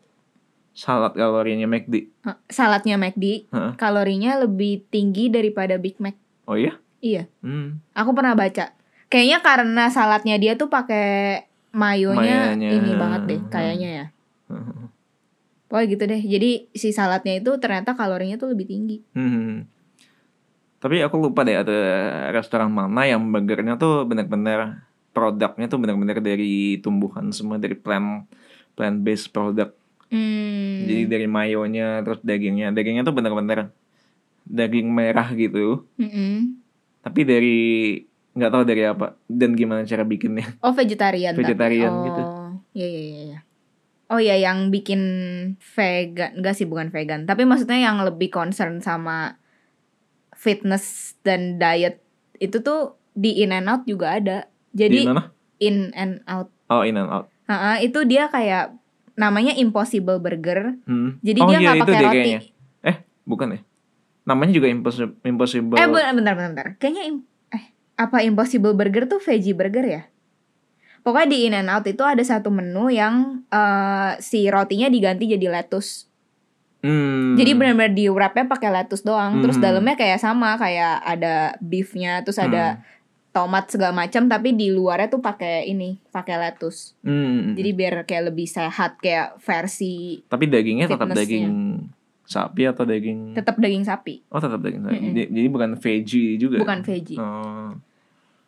Salad 0.71 1.13
kalorinya 1.13 1.65
McD. 1.65 2.06
Eh, 2.23 2.38
Saladnya 2.47 2.95
McD 2.95 3.49
Heeh. 3.49 3.71
kalorinya 3.75 4.38
lebih 4.39 4.86
tinggi 4.88 5.27
daripada 5.27 5.75
Big 5.75 5.97
Mac. 5.97 6.13
Oh 6.45 6.56
iya? 6.56 6.77
Iya, 6.97 7.30
Hmm. 7.41 7.84
aku 7.93 8.13
pernah 8.13 8.34
baca. 8.34 8.73
Kayaknya 9.08 9.39
karena 9.41 9.84
saladnya 9.88 10.36
dia 10.36 10.53
tuh 10.53 10.67
pakai 10.67 11.45
mayonya 11.71 12.58
Mayonya. 12.58 12.69
ini 12.73 12.91
banget 12.95 13.21
deh 13.25 13.41
kayaknya 13.49 13.89
ya. 13.89 14.06
Heeh. 14.49 14.82
Pokoknya 15.67 15.88
gitu 15.91 16.03
deh. 16.08 16.21
Jadi 16.23 16.49
si 16.71 16.89
saladnya 16.95 17.36
itu 17.39 17.51
ternyata 17.60 17.93
kalorinya 17.93 18.39
tuh 18.39 18.56
lebih 18.56 18.65
tinggi. 18.67 18.97
Hmm. 19.12 19.67
Tapi 20.80 21.03
aku 21.03 21.19
lupa 21.19 21.43
deh 21.43 21.58
ada 21.60 21.80
restoran 22.32 22.71
mana 22.71 23.03
yang 23.03 23.19
burgernya 23.27 23.75
tuh 23.75 24.08
benar-benar 24.08 24.88
produknya 25.12 25.65
tuh 25.65 25.82
benar-benar 25.82 26.21
dari 26.21 26.77
tumbuhan 26.80 27.34
semua 27.34 27.58
dari 27.58 27.73
plant 27.75 28.30
plant 28.77 28.97
based 29.01 29.34
product. 29.34 29.73
Hmm. 30.08 30.88
Jadi 30.88 31.03
dari 31.10 31.27
mayonya 31.27 31.99
terus 32.06 32.23
dagingnya, 32.23 32.71
dagingnya 32.71 33.03
tuh 33.03 33.15
benar-benar 33.17 33.75
daging 34.47 34.88
merah 34.88 35.27
gitu. 35.36 35.84
Mm-mm. 35.99 36.63
Tapi 37.03 37.21
dari 37.27 37.58
nggak 38.38 38.51
tahu 38.53 38.63
dari 38.63 38.84
apa 38.86 39.17
dan 39.27 39.58
gimana 39.58 39.84
cara 39.84 40.08
bikinnya. 40.08 40.47
Oh 40.63 40.71
vegetarian. 40.71 41.36
tapi. 41.36 41.43
Vegetarian 41.43 41.91
oh, 41.91 42.03
gitu. 42.06 42.23
Iya 42.77 42.88
iya 42.88 43.01
iya. 43.01 43.39
Iya. 44.08 44.13
Oh 44.13 44.20
ya 44.20 44.36
yang 44.39 44.72
bikin 44.72 45.02
vegan, 45.60 46.39
enggak 46.39 46.56
sih 46.56 46.63
bukan 46.63 46.88
vegan, 46.89 47.28
tapi 47.28 47.43
maksudnya 47.43 47.76
yang 47.76 48.00
lebih 48.00 48.32
concern 48.32 48.80
sama 48.80 49.36
fitness 50.32 51.17
dan 51.22 51.60
diet 51.60 52.00
itu 52.38 52.62
tuh 52.62 52.96
di 53.12 53.43
In 53.43 53.52
and 53.52 53.67
Out 53.67 53.84
juga 53.84 54.15
ada. 54.15 54.48
Di 54.72 54.88
Jadi 54.88 55.04
mana? 55.04 55.34
In 55.58 55.91
and 55.91 56.22
Out, 56.24 56.54
Oh, 56.70 56.84
in 56.84 56.96
and 56.96 57.10
out. 57.10 57.28
Ha-ha, 57.48 57.80
itu 57.80 58.04
dia 58.04 58.28
kayak 58.28 58.76
namanya 59.15 59.56
Impossible 59.56 60.20
Burger. 60.20 60.78
Hmm. 60.86 61.17
Jadi 61.20 61.39
Oh, 61.41 61.48
dia 61.50 61.58
iya, 61.58 61.63
nggak 61.63 61.76
itu 61.76 61.84
pakai 61.84 62.00
roti. 62.00 62.08
kayaknya. 62.13 62.39
Bukan 63.28 63.48
ya? 63.52 63.60
Namanya 64.24 64.52
juga 64.56 64.67
impossible. 64.72 65.15
impossible. 65.24 65.76
Eh 65.76 65.88
bentar 65.88 66.12
bentar 66.15 66.34
bentar. 66.36 66.48
bentar. 66.52 66.67
Kayaknya 66.80 67.04
im- 67.12 67.28
eh 67.52 67.63
apa 67.96 68.24
Impossible 68.24 68.72
Burger 68.72 69.08
tuh 69.08 69.20
veggie 69.20 69.56
burger 69.56 69.84
ya? 69.84 70.02
Pokoknya 71.08 71.28
di 71.32 71.48
In 71.48 71.56
and 71.56 71.72
Out 71.72 71.88
itu 71.88 72.04
ada 72.04 72.20
satu 72.20 72.52
menu 72.52 72.91
yang 72.91 73.48
eh, 73.48 74.20
si 74.20 74.43
rotinya 74.52 74.91
diganti 74.91 75.24
jadi 75.24 75.48
lettuce. 75.48 76.04
Hmm. 76.78 77.34
Jadi 77.34 77.56
benar-benar 77.56 77.89
di 77.89 78.06
wrapnya 78.06 78.43
pakai 78.43 78.70
lettuce 78.70 79.02
doang. 79.02 79.39
Terus 79.39 79.56
Hmm. 79.56 79.63
dalamnya 79.63 79.96
kayak 79.96 80.20
sama 80.20 80.60
kayak 80.60 81.00
ada 81.02 81.56
beefnya, 81.58 82.22
terus 82.22 82.38
Hmm. 82.38 82.52
ada 82.52 82.84
tomat 83.32 83.70
segala 83.70 83.93
macam, 83.96 84.26
tapi 84.26 84.52
di 84.52 84.67
luarnya 84.67 85.08
tuh 85.08 85.22
pakai 85.22 85.63
ini, 85.65 85.96
pakai 86.10 86.36
lettuce. 86.38 86.98
Hmm. 87.02 87.54
Jadi 87.54 87.70
biar 87.72 88.04
kayak 88.04 88.34
lebih 88.34 88.46
sehat 88.46 88.98
kayak 88.98 89.38
versi 89.39 90.26
Tapi 90.26 90.46
dagingnya 90.46 90.89
tetap 90.89 91.08
daging 91.08 91.46
sapi 92.26 92.67
atau 92.67 92.84
daging? 92.84 93.32
tetap 93.32 93.56
daging 93.56 93.86
sapi, 93.86 94.20
Oh 94.28 94.41
tetap 94.41 94.60
daging 94.60 94.84
sapi. 94.84 94.98
Mm-mm. 95.00 95.13
Jadi, 95.15 95.24
jadi 95.32 95.48
bukan 95.48 95.70
veggie 95.78 96.36
juga. 96.36 96.58
bukan 96.60 96.84
veggie. 96.84 97.15
Oh. 97.15 97.72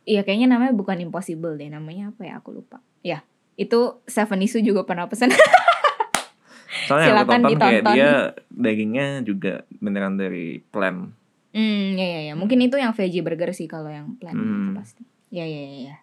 Iya 0.10 0.26
kayaknya 0.26 0.50
namanya 0.50 0.74
bukan 0.74 0.98
impossible 0.98 1.54
deh, 1.54 1.70
namanya 1.70 2.10
apa 2.10 2.22
ya 2.26 2.34
aku 2.42 2.50
lupa. 2.52 2.82
Ya 3.06 3.22
itu 3.54 4.02
Seven 4.10 4.42
Isu 4.42 4.58
juga 4.60 4.82
pernah 4.82 5.06
pesan. 5.06 5.30
Soalnya 6.90 7.14
Silakan 7.14 7.42
aku 7.44 7.54
tonton 7.54 7.62
kayak 7.62 7.78
ditonton. 7.78 7.94
dia 7.94 8.12
dagingnya 8.50 9.08
juga 9.22 9.54
beneran 9.78 10.18
dari 10.18 10.66
plant. 10.66 11.14
Hmm, 11.52 11.94
ya 11.94 12.08
ya 12.08 12.22
ya. 12.30 12.34
Mungkin 12.34 12.58
itu 12.62 12.78
yang 12.78 12.94
veggie 12.94 13.22
burger 13.22 13.54
sih 13.54 13.70
kalau 13.70 13.90
yang 13.90 14.18
plant 14.18 14.34
itu 14.34 14.50
Hmm. 14.50 14.74
pasti. 14.74 15.04
Ya 15.30 15.46
ya 15.46 15.62
ya 15.62 15.80
ya. 15.94 15.96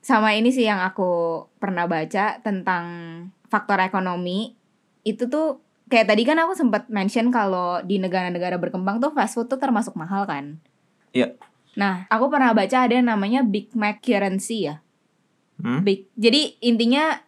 Sama 0.00 0.32
ini 0.32 0.48
sih 0.48 0.64
yang 0.64 0.80
aku 0.80 1.44
pernah 1.56 1.84
baca 1.84 2.40
tentang 2.40 2.84
faktor 3.48 3.80
ekonomi. 3.80 4.56
Itu 5.00 5.28
tuh 5.28 5.60
kayak 5.88 6.08
tadi 6.08 6.24
kan 6.24 6.40
aku 6.40 6.56
sempat 6.56 6.88
mention 6.88 7.28
kalau 7.28 7.84
di 7.84 8.00
negara-negara 8.00 8.56
berkembang 8.56 9.00
tuh 9.00 9.12
fast 9.12 9.36
food 9.36 9.48
tuh 9.48 9.60
termasuk 9.60 9.92
mahal 9.92 10.24
kan. 10.24 10.60
Iya. 11.12 11.36
Nah, 11.74 12.06
aku 12.06 12.30
pernah 12.30 12.54
baca 12.54 12.86
ada 12.86 12.94
yang 12.94 13.08
namanya 13.08 13.42
Big 13.42 13.74
Mac 13.74 14.00
currency 14.00 14.70
ya. 14.70 14.82
Hmm? 15.58 15.82
Big. 15.82 16.10
Jadi 16.14 16.58
intinya 16.62 17.18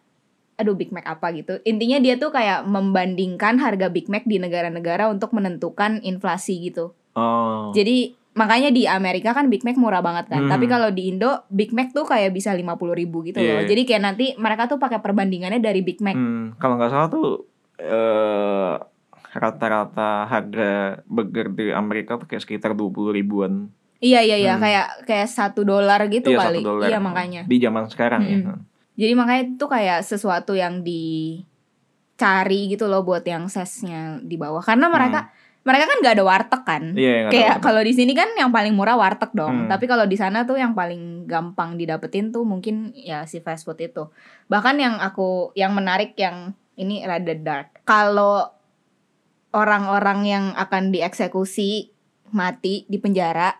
aduh 0.57 0.73
Big 0.73 0.89
Mac 0.89 1.05
apa 1.05 1.29
gitu. 1.37 1.61
Intinya 1.63 2.01
dia 2.01 2.17
tuh 2.17 2.33
kayak 2.33 2.65
membandingkan 2.65 3.61
harga 3.61 3.93
Big 3.93 4.09
Mac 4.09 4.25
di 4.25 4.41
negara-negara 4.41 5.07
untuk 5.07 5.31
menentukan 5.31 6.01
inflasi 6.01 6.71
gitu. 6.71 6.97
Oh. 7.13 7.69
Jadi 7.77 8.17
makanya 8.37 8.69
di 8.69 8.85
Amerika 8.85 9.33
kan 9.33 9.49
Big 9.49 9.61
Mac 9.61 9.77
murah 9.77 10.01
banget 10.01 10.29
kan. 10.33 10.45
Hmm. 10.45 10.51
Tapi 10.51 10.65
kalau 10.65 10.89
di 10.89 11.13
Indo 11.13 11.45
Big 11.49 11.73
Mac 11.73 11.93
tuh 11.93 12.05
kayak 12.09 12.33
bisa 12.33 12.53
50 12.53 12.93
ribu 12.97 13.21
gitu 13.25 13.37
Iya, 13.37 13.53
loh. 13.53 13.61
iya. 13.65 13.69
Jadi 13.69 13.81
kayak 13.85 14.01
nanti 14.01 14.25
mereka 14.37 14.65
tuh 14.65 14.81
pakai 14.81 14.97
perbandingannya 15.01 15.61
dari 15.61 15.81
Big 15.85 16.01
Mac. 16.01 16.17
Hmm, 16.17 16.57
kalau 16.57 16.77
nggak 16.81 16.91
salah 16.91 17.09
tuh 17.09 17.45
eh 17.77 18.73
rata-rata 19.37 20.25
harga 20.25 21.01
burger 21.05 21.53
di 21.53 21.69
Amerika 21.69 22.17
tuh 22.17 22.25
kayak 22.25 22.41
sekitar 22.41 22.73
20 22.73 23.13
ribuan. 23.13 23.69
Iya 23.97 24.21
iya 24.21 24.37
iya 24.37 24.53
Hmm. 24.55 24.61
kayak 24.61 24.87
kayak 25.05 25.27
satu 25.27 25.65
dolar 25.65 26.05
gitu 26.07 26.29
Iya, 26.29 26.39
kali. 26.39 26.61
dolar. 26.61 26.85
Iya 26.85 26.97
makanya. 27.01 27.41
Di 27.45 27.57
zaman 27.57 27.89
sekarang 27.89 28.21
ya. 28.23 28.37
Mm-mm. 28.45 28.57
Jadi 28.97 29.13
makanya 29.13 29.43
itu 29.47 29.65
kayak 29.65 29.99
sesuatu 30.01 30.53
yang 30.53 30.81
dicari 30.81 31.45
gitu 32.69 32.85
loh 32.85 33.01
buat 33.01 33.25
yang 33.25 33.45
sesnya 33.47 34.21
di 34.21 34.37
bawah. 34.37 34.61
Karena 34.61 34.89
mereka 34.89 35.29
mereka 35.61 35.83
kan 35.83 35.97
nggak 35.99 36.15
ada 36.15 36.23
warteg 36.23 36.61
kan. 36.63 36.83
Hmm. 36.93 36.97
Iya, 36.97 37.11
nggak 37.27 37.31
Kayak 37.33 37.55
kalau 37.59 37.81
di 37.83 37.91
sini 37.91 38.13
kan 38.13 38.29
yang 38.33 38.49
paling 38.49 38.71
murah 38.71 38.95
warteg 38.95 39.33
dong. 39.33 39.65
Hmm. 39.65 39.69
Tapi 39.69 39.85
kalau 39.85 40.05
di 40.05 40.15
sana 40.15 40.45
tuh 40.45 40.55
yang 40.55 40.71
paling 40.71 41.27
gampang 41.27 41.75
didapetin 41.75 42.31
tuh 42.31 42.47
mungkin 42.47 42.95
ya 42.95 43.27
si 43.27 43.41
fast 43.41 43.67
food 43.67 43.77
itu. 43.77 44.07
Bahkan 44.47 44.75
yang 44.79 44.95
aku 44.97 45.51
yang 45.53 45.75
menarik 45.75 46.15
yang 46.15 46.53
ini 46.77 47.03
rada 47.03 47.33
dark. 47.35 47.81
Kalau 47.83 48.47
orang-orang 49.51 50.19
yang 50.23 50.45
akan 50.53 50.93
dieksekusi 50.93 51.91
mati 52.29 52.83
di 52.85 52.99
penjara 52.99 53.55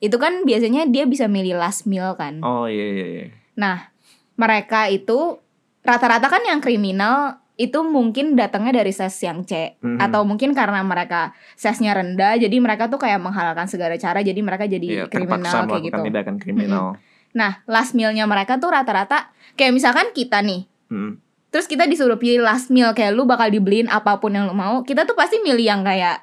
itu 0.00 0.16
kan 0.16 0.42
biasanya 0.42 0.88
dia 0.88 1.04
bisa 1.04 1.28
milih 1.28 1.54
last 1.54 1.84
meal 1.84 2.16
kan. 2.16 2.40
Oh 2.40 2.64
iya 2.64 2.86
iya 2.88 3.06
iya. 3.06 3.26
Nah, 3.54 3.92
mereka 4.34 4.88
itu 4.88 5.36
rata-rata 5.80 6.26
kan 6.26 6.40
yang 6.42 6.58
kriminal 6.58 7.36
itu 7.54 7.84
mungkin 7.84 8.32
datangnya 8.34 8.80
dari 8.80 8.88
ses 8.88 9.12
yang 9.20 9.44
C 9.44 9.76
Mhm. 9.78 10.00
atau 10.00 10.24
mungkin 10.24 10.56
karena 10.56 10.80
mereka 10.80 11.36
sesnya 11.52 11.92
rendah 11.92 12.40
jadi 12.40 12.56
mereka 12.56 12.88
tuh 12.88 12.96
kayak 12.96 13.20
menghalalkan 13.20 13.68
segala 13.68 14.00
cara 14.00 14.24
jadi 14.24 14.40
mereka 14.40 14.64
jadi 14.64 15.04
Iya, 15.04 15.04
kriminal 15.12 15.68
kayak 15.68 15.92
gitu. 15.92 16.00
tindakan 16.00 16.36
kriminal. 16.40 16.96
Nah, 17.30 17.60
last 17.68 17.92
mealnya 17.92 18.24
mereka 18.24 18.56
tuh 18.56 18.72
rata-rata 18.72 19.28
kayak 19.54 19.76
misalkan 19.76 20.08
kita 20.10 20.40
nih 20.40 20.64
Hmm. 20.88 21.20
Terus 21.50 21.66
kita 21.66 21.84
disuruh 21.84 22.14
pilih 22.14 22.40
last 22.40 22.70
meal 22.70 22.90
kayak 22.90 23.10
lu 23.10 23.22
bakal 23.22 23.46
dibeliin 23.46 23.86
apa 23.86 24.18
pun 24.18 24.30
yang 24.30 24.46
lu 24.46 24.54
mau. 24.54 24.82
Kita 24.82 25.02
tuh 25.02 25.14
pasti 25.14 25.38
milih 25.38 25.62
yang 25.62 25.82
kayak 25.82 26.22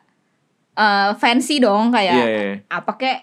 eh, 0.73 1.11
fancy 1.15 1.57
dong 1.57 1.89
kayak 1.89 2.15
Iya 2.15 2.25
iya. 2.25 2.41
iya. 2.43 2.55
apa 2.67 2.91
kayak 2.95 3.19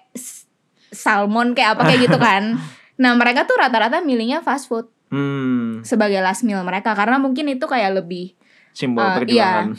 salmon 0.94 1.52
kayak 1.52 1.76
apa 1.76 1.82
kayak 1.84 2.00
gitu 2.06 2.16
kan. 2.16 2.44
Nah, 2.94 3.10
mereka 3.18 3.42
tuh 3.42 3.58
rata-rata 3.58 3.98
milihnya 3.98 4.38
fast 4.38 4.70
food 4.70 4.86
Hmm. 5.10 5.82
sebagai 5.82 6.22
last 6.22 6.42
meal 6.42 6.62
mereka 6.62 6.94
karena 6.94 7.18
mungkin 7.18 7.50
itu 7.50 7.66
kayak 7.66 7.90
lebih 7.98 8.38
Simbol 8.70 9.02
Eh, 9.02 9.14
perjuangan. 9.18 9.74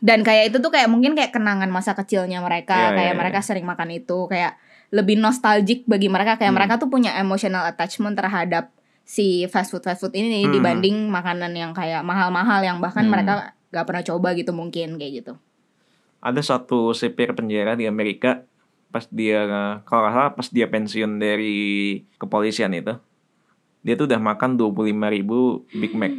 dan 0.00 0.20
kayak 0.20 0.48
itu 0.48 0.56
tuh 0.58 0.68
kayak 0.68 0.88
mungkin 0.88 1.12
kayak 1.12 1.32
kenangan 1.32 1.68
masa 1.68 1.92
kecilnya 1.92 2.40
mereka 2.40 2.92
Iya, 2.92 2.96
kayak 2.96 3.12
iya, 3.12 3.20
mereka 3.20 3.38
sering 3.40 3.64
makan 3.64 3.92
itu 3.94 4.24
kayak 4.24 4.56
lebih 4.88 5.16
nostalgic 5.16 5.84
bagi 5.84 6.08
mereka 6.08 6.36
kayak 6.36 6.48
Hmm. 6.48 6.56
mereka 6.56 6.76
tuh 6.76 6.88
punya 6.88 7.12
emotional 7.14 7.64
attachment 7.64 8.14
terhadap 8.14 8.72
si 9.00 9.44
fast 9.46 9.68
food 9.68 9.80
fast 9.80 10.00
food 10.00 10.12
ini 10.12 10.44
Hmm. 10.44 10.52
dibanding 10.54 11.08
makanan 11.08 11.52
yang 11.52 11.72
kayak 11.72 12.00
mahal-mahal 12.00 12.60
yang 12.60 12.80
bahkan 12.80 13.04
Hmm. 13.04 13.12
mereka 13.12 13.32
gak 13.68 13.84
pernah 13.84 14.00
coba 14.02 14.32
gitu 14.32 14.52
mungkin 14.52 14.96
kayak 14.96 15.12
gitu 15.20 15.32
Ada 16.20 16.40
satu 16.40 16.92
sipir 16.92 17.32
penjara 17.32 17.74
di 17.74 17.84
Amerika 17.84 18.48
pas 18.94 19.02
dia 19.10 19.42
kalau 19.82 20.06
nggak 20.06 20.14
salah 20.14 20.30
pas 20.30 20.46
dia 20.46 20.70
pensiun 20.70 21.18
dari 21.18 21.56
kepolisian 22.14 22.70
itu 22.70 22.94
dia 23.82 23.98
tuh 23.98 24.06
udah 24.06 24.22
makan 24.22 24.54
25.000 24.54 24.70
ribu 25.10 25.66
Big 25.74 25.98
Mac. 25.98 26.14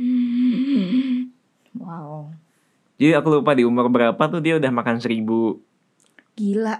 wow 1.79 2.29
Jadi 2.95 3.11
aku 3.15 3.27
lupa 3.39 3.55
di 3.55 3.63
umur 3.63 3.87
berapa 3.87 4.19
tuh 4.27 4.43
dia 4.43 4.59
udah 4.59 4.71
makan 4.75 4.99
1000 4.99 5.23
gila 6.35 6.75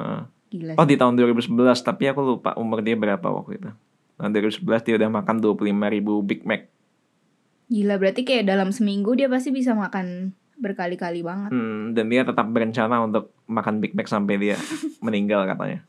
Heeh. 0.00 0.22
gila 0.48 0.72
Oh 0.80 0.88
di 0.88 0.96
tahun 0.96 1.20
2011 1.20 1.52
tapi 1.84 2.08
aku 2.08 2.20
lupa 2.24 2.56
umur 2.56 2.80
dia 2.80 2.96
berapa 2.96 3.24
waktu 3.28 3.60
itu. 3.60 3.70
Tahun 4.16 4.30
2011 4.32 4.64
dia 4.86 4.94
udah 4.96 5.10
makan 5.12 5.36
25.000 5.44 5.94
ribu 6.00 6.24
Big 6.24 6.40
Mac. 6.48 6.72
gila 7.68 8.00
berarti 8.00 8.24
kayak 8.24 8.48
dalam 8.48 8.72
seminggu 8.72 9.12
dia 9.12 9.28
pasti 9.28 9.52
bisa 9.52 9.76
makan 9.76 10.32
berkali-kali 10.56 11.20
banget 11.20 11.50
Hmm, 11.50 11.92
dan 11.92 12.06
dia 12.06 12.22
tetap 12.22 12.46
berencana 12.46 13.02
untuk 13.02 13.34
makan 13.44 13.78
Big 13.78 13.92
Mac 13.92 14.06
sampai 14.06 14.34
dia 14.36 14.56
meninggal 15.04 15.44
katanya. 15.44 15.82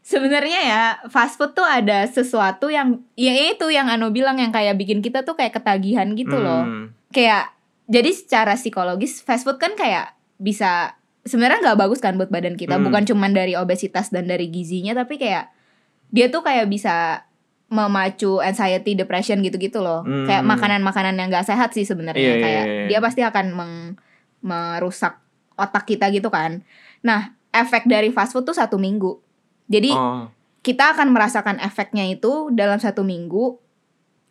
Sebenarnya 0.00 0.60
ya 0.64 0.82
fast 1.12 1.36
food 1.36 1.52
tuh 1.52 1.68
ada 1.68 2.08
sesuatu 2.08 2.72
yang 2.72 3.04
ya 3.12 3.28
itu 3.28 3.68
yang 3.68 3.92
Ano 3.92 4.08
bilang 4.08 4.40
yang 4.40 4.48
kayak 4.48 4.80
bikin 4.80 5.04
kita 5.04 5.20
tuh 5.20 5.36
kayak 5.36 5.60
ketagihan 5.60 6.08
gitu 6.16 6.40
loh. 6.40 6.64
Hmm, 6.64 6.96
Kayak 7.12 7.52
jadi 7.84 8.08
secara 8.12 8.56
psikologis 8.56 9.20
fast 9.20 9.44
food 9.44 9.60
kan 9.60 9.76
kayak 9.76 10.16
bisa 10.40 10.96
sebenarnya 11.28 11.60
nggak 11.60 11.78
bagus 11.78 12.00
kan 12.00 12.16
buat 12.16 12.32
badan 12.32 12.56
kita 12.56 12.80
Hmm. 12.80 12.88
bukan 12.88 13.04
cuman 13.04 13.36
dari 13.36 13.52
obesitas 13.52 14.08
dan 14.08 14.24
dari 14.24 14.48
gizinya 14.48 14.96
tapi 14.96 15.20
kayak 15.20 15.52
dia 16.08 16.32
tuh 16.32 16.40
kayak 16.40 16.72
bisa 16.72 17.27
memacu 17.68 18.40
anxiety 18.40 18.96
depression 18.96 19.44
gitu-gitu 19.44 19.84
loh. 19.84 20.00
Hmm. 20.00 20.24
kayak 20.24 20.44
makanan-makanan 20.44 21.20
yang 21.20 21.28
nggak 21.28 21.44
sehat 21.44 21.76
sih 21.76 21.84
sebenarnya. 21.84 22.20
Iya, 22.20 22.34
iya, 22.34 22.42
kayak 22.44 22.64
iya, 22.64 22.74
iya. 22.74 22.86
dia 22.88 22.98
pasti 23.04 23.20
akan 23.20 23.46
meng- 23.52 23.96
merusak 24.40 25.20
otak 25.54 25.84
kita 25.84 26.08
gitu 26.08 26.32
kan. 26.32 26.64
Nah 27.04 27.36
efek 27.52 27.84
dari 27.84 28.08
fast 28.08 28.32
food 28.32 28.48
tuh 28.48 28.56
satu 28.56 28.80
minggu. 28.80 29.20
Jadi 29.68 29.92
Oh, 29.92 30.32
kita 30.64 30.96
akan 30.96 31.12
merasakan 31.12 31.60
efeknya 31.60 32.08
itu 32.08 32.48
dalam 32.56 32.80
satu 32.80 33.04
minggu 33.04 33.60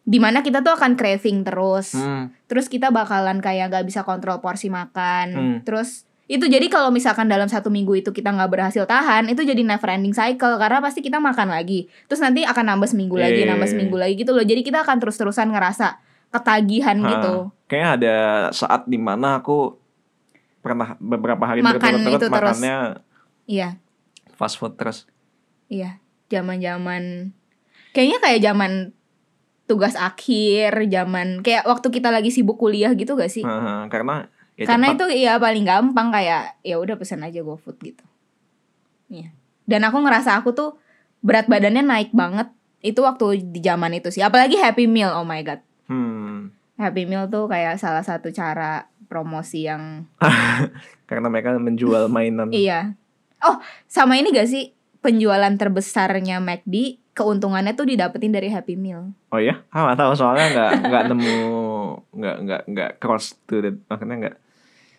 di 0.07 0.17
mana 0.17 0.41
kita 0.41 0.65
tuh 0.65 0.73
akan 0.73 0.97
craving 0.97 1.45
terus. 1.45 1.93
Hmm, 1.93 2.33
terus 2.49 2.71
kita 2.71 2.89
bakalan 2.89 3.37
kayak 3.37 3.69
gak 3.69 3.85
bisa 3.85 4.01
kontrol 4.01 4.41
porsi 4.41 4.71
makan. 4.73 5.27
Hmm. 5.35 5.57
terus 5.61 6.09
itu 6.27 6.43
jadi 6.43 6.67
kalau 6.67 6.91
misalkan 6.91 7.31
dalam 7.31 7.47
satu 7.47 7.71
minggu 7.71 8.03
itu 8.03 8.11
kita 8.11 8.35
nggak 8.35 8.51
berhasil 8.51 8.83
tahan 8.83 9.31
itu 9.31 9.47
jadi 9.47 9.63
never 9.63 9.87
ending 9.87 10.11
cycle 10.11 10.59
karena 10.59 10.83
pasti 10.83 10.99
kita 10.99 11.23
makan 11.23 11.47
lagi. 11.47 11.87
Terus 12.11 12.19
nanti 12.19 12.43
akan 12.43 12.75
nambah 12.75 12.87
seminggu 12.91 13.15
lagi 13.15 13.47
Iya, 13.47 13.55
nambah 13.55 13.63
iya, 13.63 13.71
seminggu 13.71 13.95
lagi 13.95 14.13
gitu 14.19 14.35
loh. 14.35 14.43
Jadi 14.43 14.59
kita 14.59 14.83
akan 14.83 14.99
terus 14.99 15.15
terusan 15.15 15.55
ngerasa 15.55 16.03
ketagihan 16.27 16.99
Ha. 16.99 17.07
gitu. 17.15 17.33
Kayaknya 17.71 17.89
ada 17.95 18.15
saat 18.51 18.83
di 18.91 18.99
mana 18.99 19.39
aku 19.39 19.79
pernah 20.59 20.99
beberapa 20.99 21.47
hari 21.47 21.63
Makan 21.63 21.79
berturut-turut 21.79 22.19
itu 22.19 22.27
terus. 22.27 22.35
makannya 22.59 22.77
iya. 23.47 23.69
fast 24.35 24.59
food 24.59 24.75
terus. 24.75 25.07
iya. 25.71 26.03
Zaman 26.27 26.59
zaman 26.59 27.31
kayaknya 27.95 28.19
kayak 28.19 28.39
zaman 28.43 28.71
tugas 29.63 29.95
akhir 29.95 30.91
zaman 30.91 31.39
kayak 31.39 31.63
waktu 31.63 31.87
kita 31.87 32.11
lagi 32.11 32.35
sibuk 32.35 32.59
kuliah 32.59 32.91
gitu 32.99 33.15
gak 33.15 33.31
sih? 33.31 33.47
Ha, 33.47 33.87
karena 33.87 34.27
ya 34.57 34.65
karena 34.65 34.93
cepat. 34.93 34.97
itu 34.97 35.05
ya 35.21 35.33
paling 35.37 35.65
gampang 35.65 36.07
kayak 36.09 36.57
ya 36.65 36.75
udah 36.81 36.97
pesan 36.97 37.21
aja 37.21 37.45
GoFood 37.45 37.77
gitu. 37.79 38.05
Iya. 39.07 39.31
Dan 39.69 39.85
aku 39.85 40.01
ngerasa 40.01 40.35
aku 40.41 40.51
tuh 40.57 40.81
berat 41.21 41.45
badannya 41.45 41.85
naik 41.85 42.11
banget 42.11 42.49
itu 42.81 42.99
waktu 43.05 43.41
di 43.53 43.59
zaman 43.61 43.93
itu 43.93 44.09
sih. 44.09 44.25
Apalagi 44.25 44.57
Happy 44.57 44.89
Meal, 44.89 45.13
oh 45.13 45.25
my 45.25 45.41
god. 45.45 45.61
Hmm, 45.87 46.51
Happy 46.77 47.07
Meal 47.07 47.29
tuh 47.29 47.47
kayak 47.49 47.79
salah 47.79 48.03
satu 48.03 48.29
cara 48.33 48.89
promosi 49.07 49.65
yang 49.65 50.05
karena 51.09 51.27
mereka 51.31 51.55
menjual 51.55 52.09
mainan. 52.11 52.51
iya. 52.51 52.97
Oh, 53.37 53.61
sama 53.85 54.17
ini 54.17 54.33
gak 54.33 54.49
sih 54.49 54.73
penjualan 54.97 55.53
terbesarnya 55.53 56.41
McD 56.41 56.97
keuntungannya 57.13 57.73
tuh 57.73 57.85
didapetin 57.89 58.33
dari 58.33 58.49
Happy 58.49 58.77
Meal. 58.77 59.13
Oh 59.33 59.41
ya? 59.41 59.61
Ah, 59.73 59.89
nggak 59.89 59.97
tahu 59.97 60.13
soalnya 60.13 60.47
nggak 60.53 60.71
nggak 60.85 61.03
nemu 61.09 61.37
nggak 62.13 62.35
nggak 62.45 62.61
nggak 62.69 62.91
cross 63.01 63.33
to 63.49 63.61
the 63.61 63.73
makanya 63.89 64.15
nggak 64.21 64.35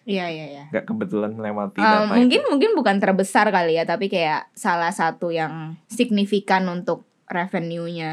Iya, 0.09 0.25
iya, 0.27 0.47
iya. 0.49 0.65
nggak 0.73 0.89
kebetulan 0.89 1.37
melewati 1.37 1.79
data 1.79 2.09
mungkin 2.09 2.41
itu. 2.41 2.49
mungkin 2.49 2.71
bukan 2.73 2.97
terbesar 2.97 3.53
kali 3.53 3.77
ya, 3.77 3.85
tapi 3.85 4.09
kayak 4.09 4.49
salah 4.53 4.89
satu 4.89 5.29
yang 5.29 5.77
signifikan 5.85 6.65
untuk 6.65 7.05
revenue-nya 7.29 8.13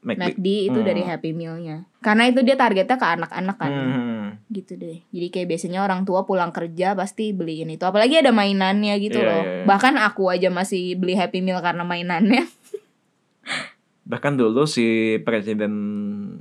McD. 0.00 0.16
McD 0.18 0.46
itu 0.66 0.78
Hmm. 0.80 0.88
dari 0.88 1.02
Happy 1.04 1.30
Meal-nya. 1.30 1.84
Karena 2.00 2.24
itu 2.24 2.40
dia 2.40 2.56
targetnya 2.56 2.96
ke 2.96 3.06
anak-anak 3.06 3.56
kan. 3.56 3.70
Hmm. 3.70 4.26
Gitu 4.48 4.74
deh. 4.74 5.04
Jadi 5.06 5.26
kayak 5.28 5.46
biasanya 5.46 5.84
orang 5.84 6.02
tua 6.02 6.24
pulang 6.24 6.50
kerja 6.50 6.96
pasti 6.96 7.30
beliin 7.30 7.68
itu. 7.68 7.84
Apalagi 7.84 8.18
ada 8.18 8.32
mainannya 8.32 8.96
gitu 8.96 9.20
Iya, 9.20 9.28
loh. 9.28 9.42
iya, 9.44 9.52
iya. 9.60 9.64
Bahkan 9.68 9.94
aku 10.00 10.32
aja 10.32 10.48
masih 10.48 10.96
beli 10.96 11.14
Happy 11.14 11.38
Meal 11.38 11.60
karena 11.60 11.84
mainannya. 11.84 12.42
Bahkan 14.10 14.34
dulu 14.34 14.64
si 14.64 15.20
Presiden 15.20 15.72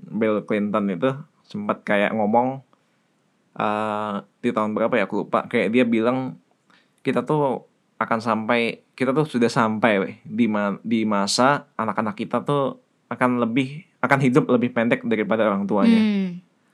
Bill 0.10 0.42
Clinton 0.42 0.90
itu 0.90 1.10
sempat 1.44 1.84
kayak 1.84 2.16
ngomong 2.16 2.64
eh 3.56 4.16
di 4.40 4.50
tahun 4.52 4.72
berapa 4.74 4.94
ya 4.94 5.06
aku 5.06 5.26
lupa 5.26 5.48
kayak 5.48 5.74
dia 5.74 5.84
bilang 5.84 6.38
kita 7.02 7.24
tuh 7.24 7.66
akan 8.00 8.20
sampai 8.20 8.86
kita 8.94 9.12
tuh 9.12 9.28
sudah 9.28 9.48
sampai 9.48 9.94
weh, 10.00 10.16
di 10.24 10.48
ma- 10.48 10.80
di 10.84 11.04
masa 11.04 11.68
anak-anak 11.76 12.16
kita 12.16 12.44
tuh 12.44 12.80
akan 13.08 13.40
lebih 13.40 13.84
akan 14.00 14.20
hidup 14.22 14.46
lebih 14.48 14.72
pendek 14.72 15.04
daripada 15.04 15.48
orang 15.48 15.68
tuanya 15.68 16.00
Hmm. 16.00 16.30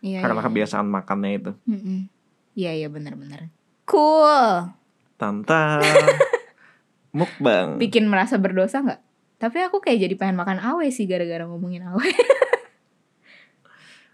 Iya, 0.05 0.21
karena 0.21 0.37
iya. 0.37 0.45
kebiasaan 0.45 0.85
makannya 0.85 1.31
itu. 1.33 1.51
Mm-mm. 1.65 1.99
Iya, 2.53 2.71
iya 2.77 2.87
benar-benar. 2.93 3.49
Cool. 3.89 4.69
Tanta 5.17 5.81
mukbang. 7.17 7.81
Bikin 7.81 8.05
merasa 8.05 8.37
berdosa 8.37 8.85
nggak? 8.85 9.01
Tapi 9.41 9.57
aku 9.65 9.81
kayak 9.81 10.05
jadi 10.05 10.13
pengen 10.13 10.37
makan 10.37 10.61
awe 10.61 10.85
sih 10.93 11.09
gara-gara 11.09 11.49
ngomongin 11.49 11.89
awe. 11.89 12.05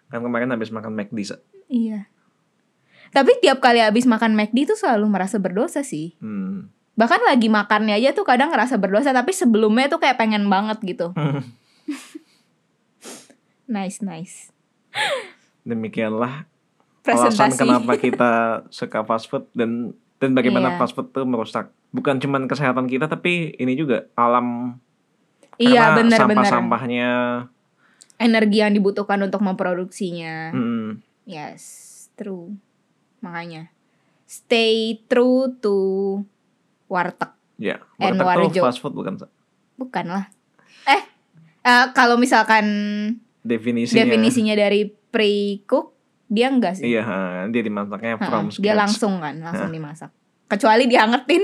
Kan 0.07 0.23
kemarin 0.23 0.51
habis 0.51 0.71
makan 0.71 0.95
McD. 0.95 1.35
Iya. 1.67 2.07
Tapi 3.11 3.31
tiap 3.39 3.59
kali 3.59 3.79
habis 3.79 4.03
makan 4.03 4.33
McD 4.33 4.65
tuh 4.65 4.77
selalu 4.77 5.05
merasa 5.07 5.35
berdosa 5.35 5.83
sih. 5.83 6.15
Hmm. 6.17 6.71
Bahkan 6.93 7.21
lagi 7.21 7.47
makannya 7.47 7.93
aja 7.93 8.11
tuh 8.11 8.23
kadang 8.23 8.49
ngerasa 8.49 8.75
berdosa 8.75 9.11
tapi 9.11 9.31
sebelumnya 9.31 9.87
tuh 9.87 9.99
kayak 9.99 10.15
pengen 10.15 10.47
banget 10.47 10.79
gitu. 10.81 11.11
Nice, 13.65 14.03
nice. 14.03 14.51
Demikianlah 15.63 16.43
alasan 17.01 17.49
Presentasi. 17.49 17.57
kenapa 17.57 17.93
kita 17.95 18.31
suka 18.67 19.01
fast 19.01 19.25
food 19.25 19.47
dan 19.53 19.95
dan 20.19 20.35
bagaimana 20.35 20.75
Iya. 20.75 20.77
fast 20.77 20.93
food 20.93 21.09
tuh 21.09 21.23
merusak 21.23 21.71
bukan 21.89 22.19
cuman 22.19 22.45
kesehatan 22.45 22.85
kita 22.85 23.07
tapi 23.07 23.55
ini 23.55 23.73
juga 23.73 24.05
alam 24.13 24.77
Iya, 25.57 25.87
karena 25.87 25.97
benar-benar. 25.97 26.45
sampah-sampahnya 26.45 27.09
Energi 28.17 28.57
yang 28.59 28.69
dibutuhkan 28.71 29.17
untuk 29.17 29.41
memproduksinya. 29.41 30.51
hmm, 30.51 31.01
Yes, 31.25 31.63
true. 32.13 32.53
Makanya 33.21 33.69
stay 34.25 35.01
true 35.05 35.53
to 35.59 35.75
warteg. 36.85 37.31
ya 37.55 37.77
And 37.97 38.17
warteg 38.17 38.51
tuh 38.51 38.63
fast 38.63 38.79
food 38.79 38.91
bukan? 38.91 39.21
Bukan 39.77 40.05
lah. 40.07 40.25
Eh, 40.83 41.01
eh, 41.61 41.85
kalau 41.93 42.17
misalkan 42.17 42.65
definisinya 43.41 44.01
definisinya 44.01 44.53
dari 44.53 44.85
pre-cook, 44.87 45.93
dia 46.25 46.47
enggak 46.47 46.77
sih. 46.77 46.89
iya 46.89 47.01
ha, 47.01 47.17
dia 47.47 47.61
dimasaknya 47.61 48.15
from 48.17 48.47
dia 48.47 48.71
scratch. 48.73 48.77
langsung 48.77 49.13
kan, 49.19 49.35
langsung 49.37 49.69
dimasak. 49.69 50.09
Kecuali 50.47 50.85
diangetin. 50.85 51.43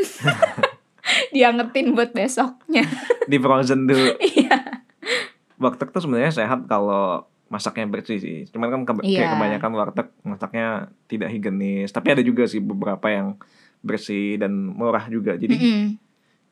diangetin 1.36 1.96
buat 1.96 2.12
besoknya. 2.12 2.84
di 3.26 3.38
frozen 3.38 3.88
dulu 3.88 4.12
Iya. 4.36 4.84
warteg 5.58 5.90
tuh 5.90 6.02
sebenarnya 6.02 6.32
sehat 6.32 6.68
kalau 6.68 7.26
masaknya 7.48 7.88
bersih 7.88 8.18
sih 8.18 8.38
cuman 8.48 8.68
kan 8.68 8.82
ke- 8.84 9.06
kayak 9.06 9.16
Iya. 9.22 9.34
kebanyakan 9.34 9.72
warteg 9.74 10.08
masaknya 10.22 10.68
tidak 11.06 11.30
higienis 11.30 11.90
tapi 11.90 12.12
ada 12.12 12.22
juga 12.22 12.44
sih 12.44 12.60
beberapa 12.60 13.08
yang 13.08 13.40
bersih 13.80 14.36
dan 14.36 14.52
murah 14.70 15.06
juga 15.06 15.34
jadi 15.34 15.54
Mm-mm. 15.54 15.96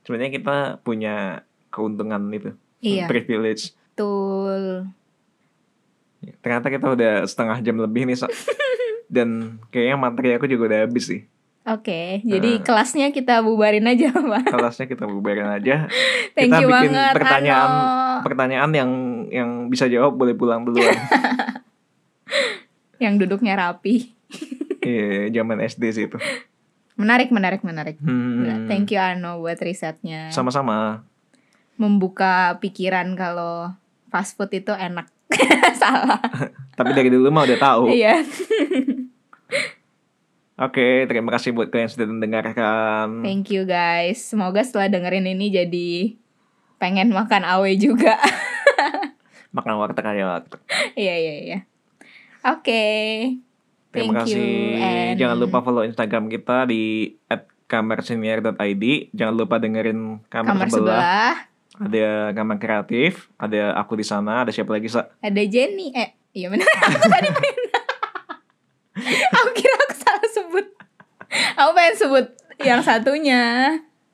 sebenarnya 0.02 0.32
kita 0.34 0.56
punya 0.80 1.44
keuntungan 1.68 2.22
itu 2.30 2.56
Iya. 2.80 3.06
privilege 3.06 3.76
Betul. 3.92 4.88
ternyata 6.38 6.68
kita 6.68 6.88
udah 6.90 7.14
setengah 7.24 7.58
jam 7.60 7.78
lebih 7.78 8.06
nih 8.06 8.18
Sa. 8.18 8.28
dan 9.08 9.30
kayaknya 9.70 9.98
materi 9.98 10.34
aku 10.34 10.46
juga 10.46 10.68
udah 10.68 10.82
habis 10.84 11.08
sih 11.08 11.24
Oke, 11.66 12.22
jadi 12.22 12.52
Nah. 12.52 12.62
kelasnya 12.62 13.10
kita 13.10 13.42
bubarin 13.42 13.82
aja, 13.84 14.14
Pak. 14.14 14.54
kelasnya 14.54 14.86
kita 14.86 15.10
bubarin 15.10 15.50
aja 15.50 15.90
Thank 16.38 16.46
kita 16.48 16.62
you 16.62 16.70
bikin 16.70 16.94
banget, 16.94 17.12
pertanyaan 17.12 17.72
Ano. 17.74 18.22
pertanyaan 18.22 18.72
yang 18.72 18.92
yang 19.30 19.70
bisa 19.70 19.86
jawab 19.86 20.16
boleh 20.16 20.34
pulang 20.34 20.66
duluan 20.66 20.94
Yang 22.96 23.28
duduknya 23.28 23.60
rapi. 23.60 24.16
Iya, 24.80 25.28
zaman 25.36 25.60
SD 25.60 25.84
sih 25.92 26.06
itu 26.08 26.16
Menarik, 26.96 27.28
menarik, 27.28 27.60
menarik. 27.60 28.00
Hmm. 28.00 28.72
Thank 28.72 28.96
you 28.96 29.02
Ano 29.04 29.44
buat 29.44 29.60
risetnya. 29.60 30.32
sama-sama 30.32 31.04
Membuka 31.76 32.56
pikiran 32.64 33.20
kalau 33.20 33.76
fast 34.08 34.40
food 34.40 34.48
itu 34.56 34.72
enak. 34.72 35.12
Salah. 35.82 36.24
tapi 36.80 36.96
dari 36.96 37.12
dulu 37.12 37.28
mah 37.32 37.44
udah 37.44 37.60
tahu 37.60 37.84
Iya. 37.92 38.24
Oke, 40.56 41.04
terima 41.12 41.36
kasih 41.36 41.52
buat 41.52 41.68
kalian 41.68 41.92
yang 41.92 41.94
sudah 42.00 42.08
mendengarkan. 42.08 43.20
Thank 43.20 43.52
you 43.52 43.68
guys. 43.68 44.24
Semoga 44.24 44.64
setelah 44.64 44.88
dengerin 44.88 45.28
ini 45.28 45.52
jadi 45.52 46.16
pengen 46.80 47.12
makan 47.12 47.44
awe 47.44 47.72
juga. 47.76 48.16
Makan 49.56 49.74
warteg 49.78 50.06
aja 50.06 50.24
warteg. 50.30 50.60
Iya, 50.94 51.14
iya, 51.16 51.34
iya. 51.42 51.58
Oke. 52.44 52.84
Terima 53.90 54.14
Thank 54.14 54.30
you, 54.30 54.36
kasih. 54.36 54.78
and- 54.78 55.16
Jangan 55.16 55.38
lupa 55.40 55.58
follow 55.60 55.82
Instagram 55.82 56.28
kita 56.28 56.66
di 56.66 57.16
@kamersenior.id. 57.66 58.84
Jangan 59.10 59.34
lupa 59.34 59.56
dengerin 59.56 60.20
kamar, 60.26 60.54
Kamar 60.54 60.68
sebelah. 60.68 61.00
sebelah 61.00 61.34
Ada 61.76 62.32
kamar 62.32 62.56
kreatif, 62.56 63.28
ada 63.36 63.74
aku 63.74 63.94
di 63.94 64.04
sana, 64.04 64.42
ada 64.42 64.50
siapa 64.50 64.70
lagi, 64.70 64.86
Sa? 64.86 65.06
ada 65.14 65.42
Jenny. 65.42 65.92
Eh, 65.92 66.10
iya 66.34 66.48
benar. 66.48 66.64
Aku 66.86 67.06
tadi 67.06 67.28
aku 69.34 69.48
kira 69.54 69.74
aku 69.78 69.94
salah 69.94 70.28
sebut. 70.30 70.66
Aku 71.54 71.70
pengen 71.72 71.96
sebut 71.96 72.26
yang 72.60 72.80
satunya. 72.80 73.42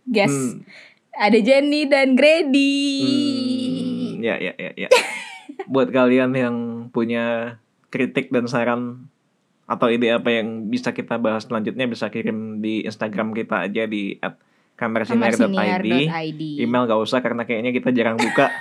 Guess. 0.04 0.34
Hmm, 0.34 0.66
Ada 1.14 1.38
Jenny 1.38 1.86
dan 1.86 2.14
Grady. 2.14 2.98
hmm, 2.98 4.20
ya, 4.20 4.36
ya, 4.40 4.52
ya, 4.56 4.72
ya. 4.76 4.90
buat 5.68 5.90
kalian 5.90 6.32
yang 6.34 6.56
punya 6.90 7.58
kritik 7.92 8.32
dan 8.32 8.48
saran 8.48 9.10
atau 9.68 9.88
ide 9.88 10.12
apa 10.12 10.28
yang 10.32 10.68
bisa 10.68 10.92
kita 10.92 11.16
bahas 11.16 11.48
selanjutnya 11.48 11.88
bisa 11.88 12.12
kirim 12.12 12.60
di 12.60 12.84
Instagram 12.84 13.32
kita 13.32 13.68
aja 13.68 13.88
di 13.88 14.20
@kamersinar.id. 14.76 15.40
Kamarsinar.id. 15.40 16.42
Email 16.60 16.84
gak 16.90 17.00
usah 17.00 17.20
karena 17.24 17.48
kayaknya 17.48 17.72
kita 17.72 17.96
jarang 17.96 18.20
buka. 18.20 18.52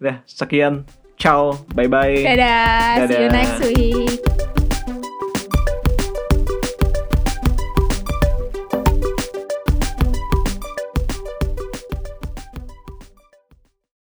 Udah, 0.00 0.20
sekian. 0.28 0.84
Ciao. 1.16 1.56
Bye 1.72 1.88
bye. 1.88 2.12
Dadah, 2.12 3.08
see 3.08 3.16
you 3.16 3.18
Dadah. 3.28 3.32
next 3.32 3.60
week. 3.64 4.25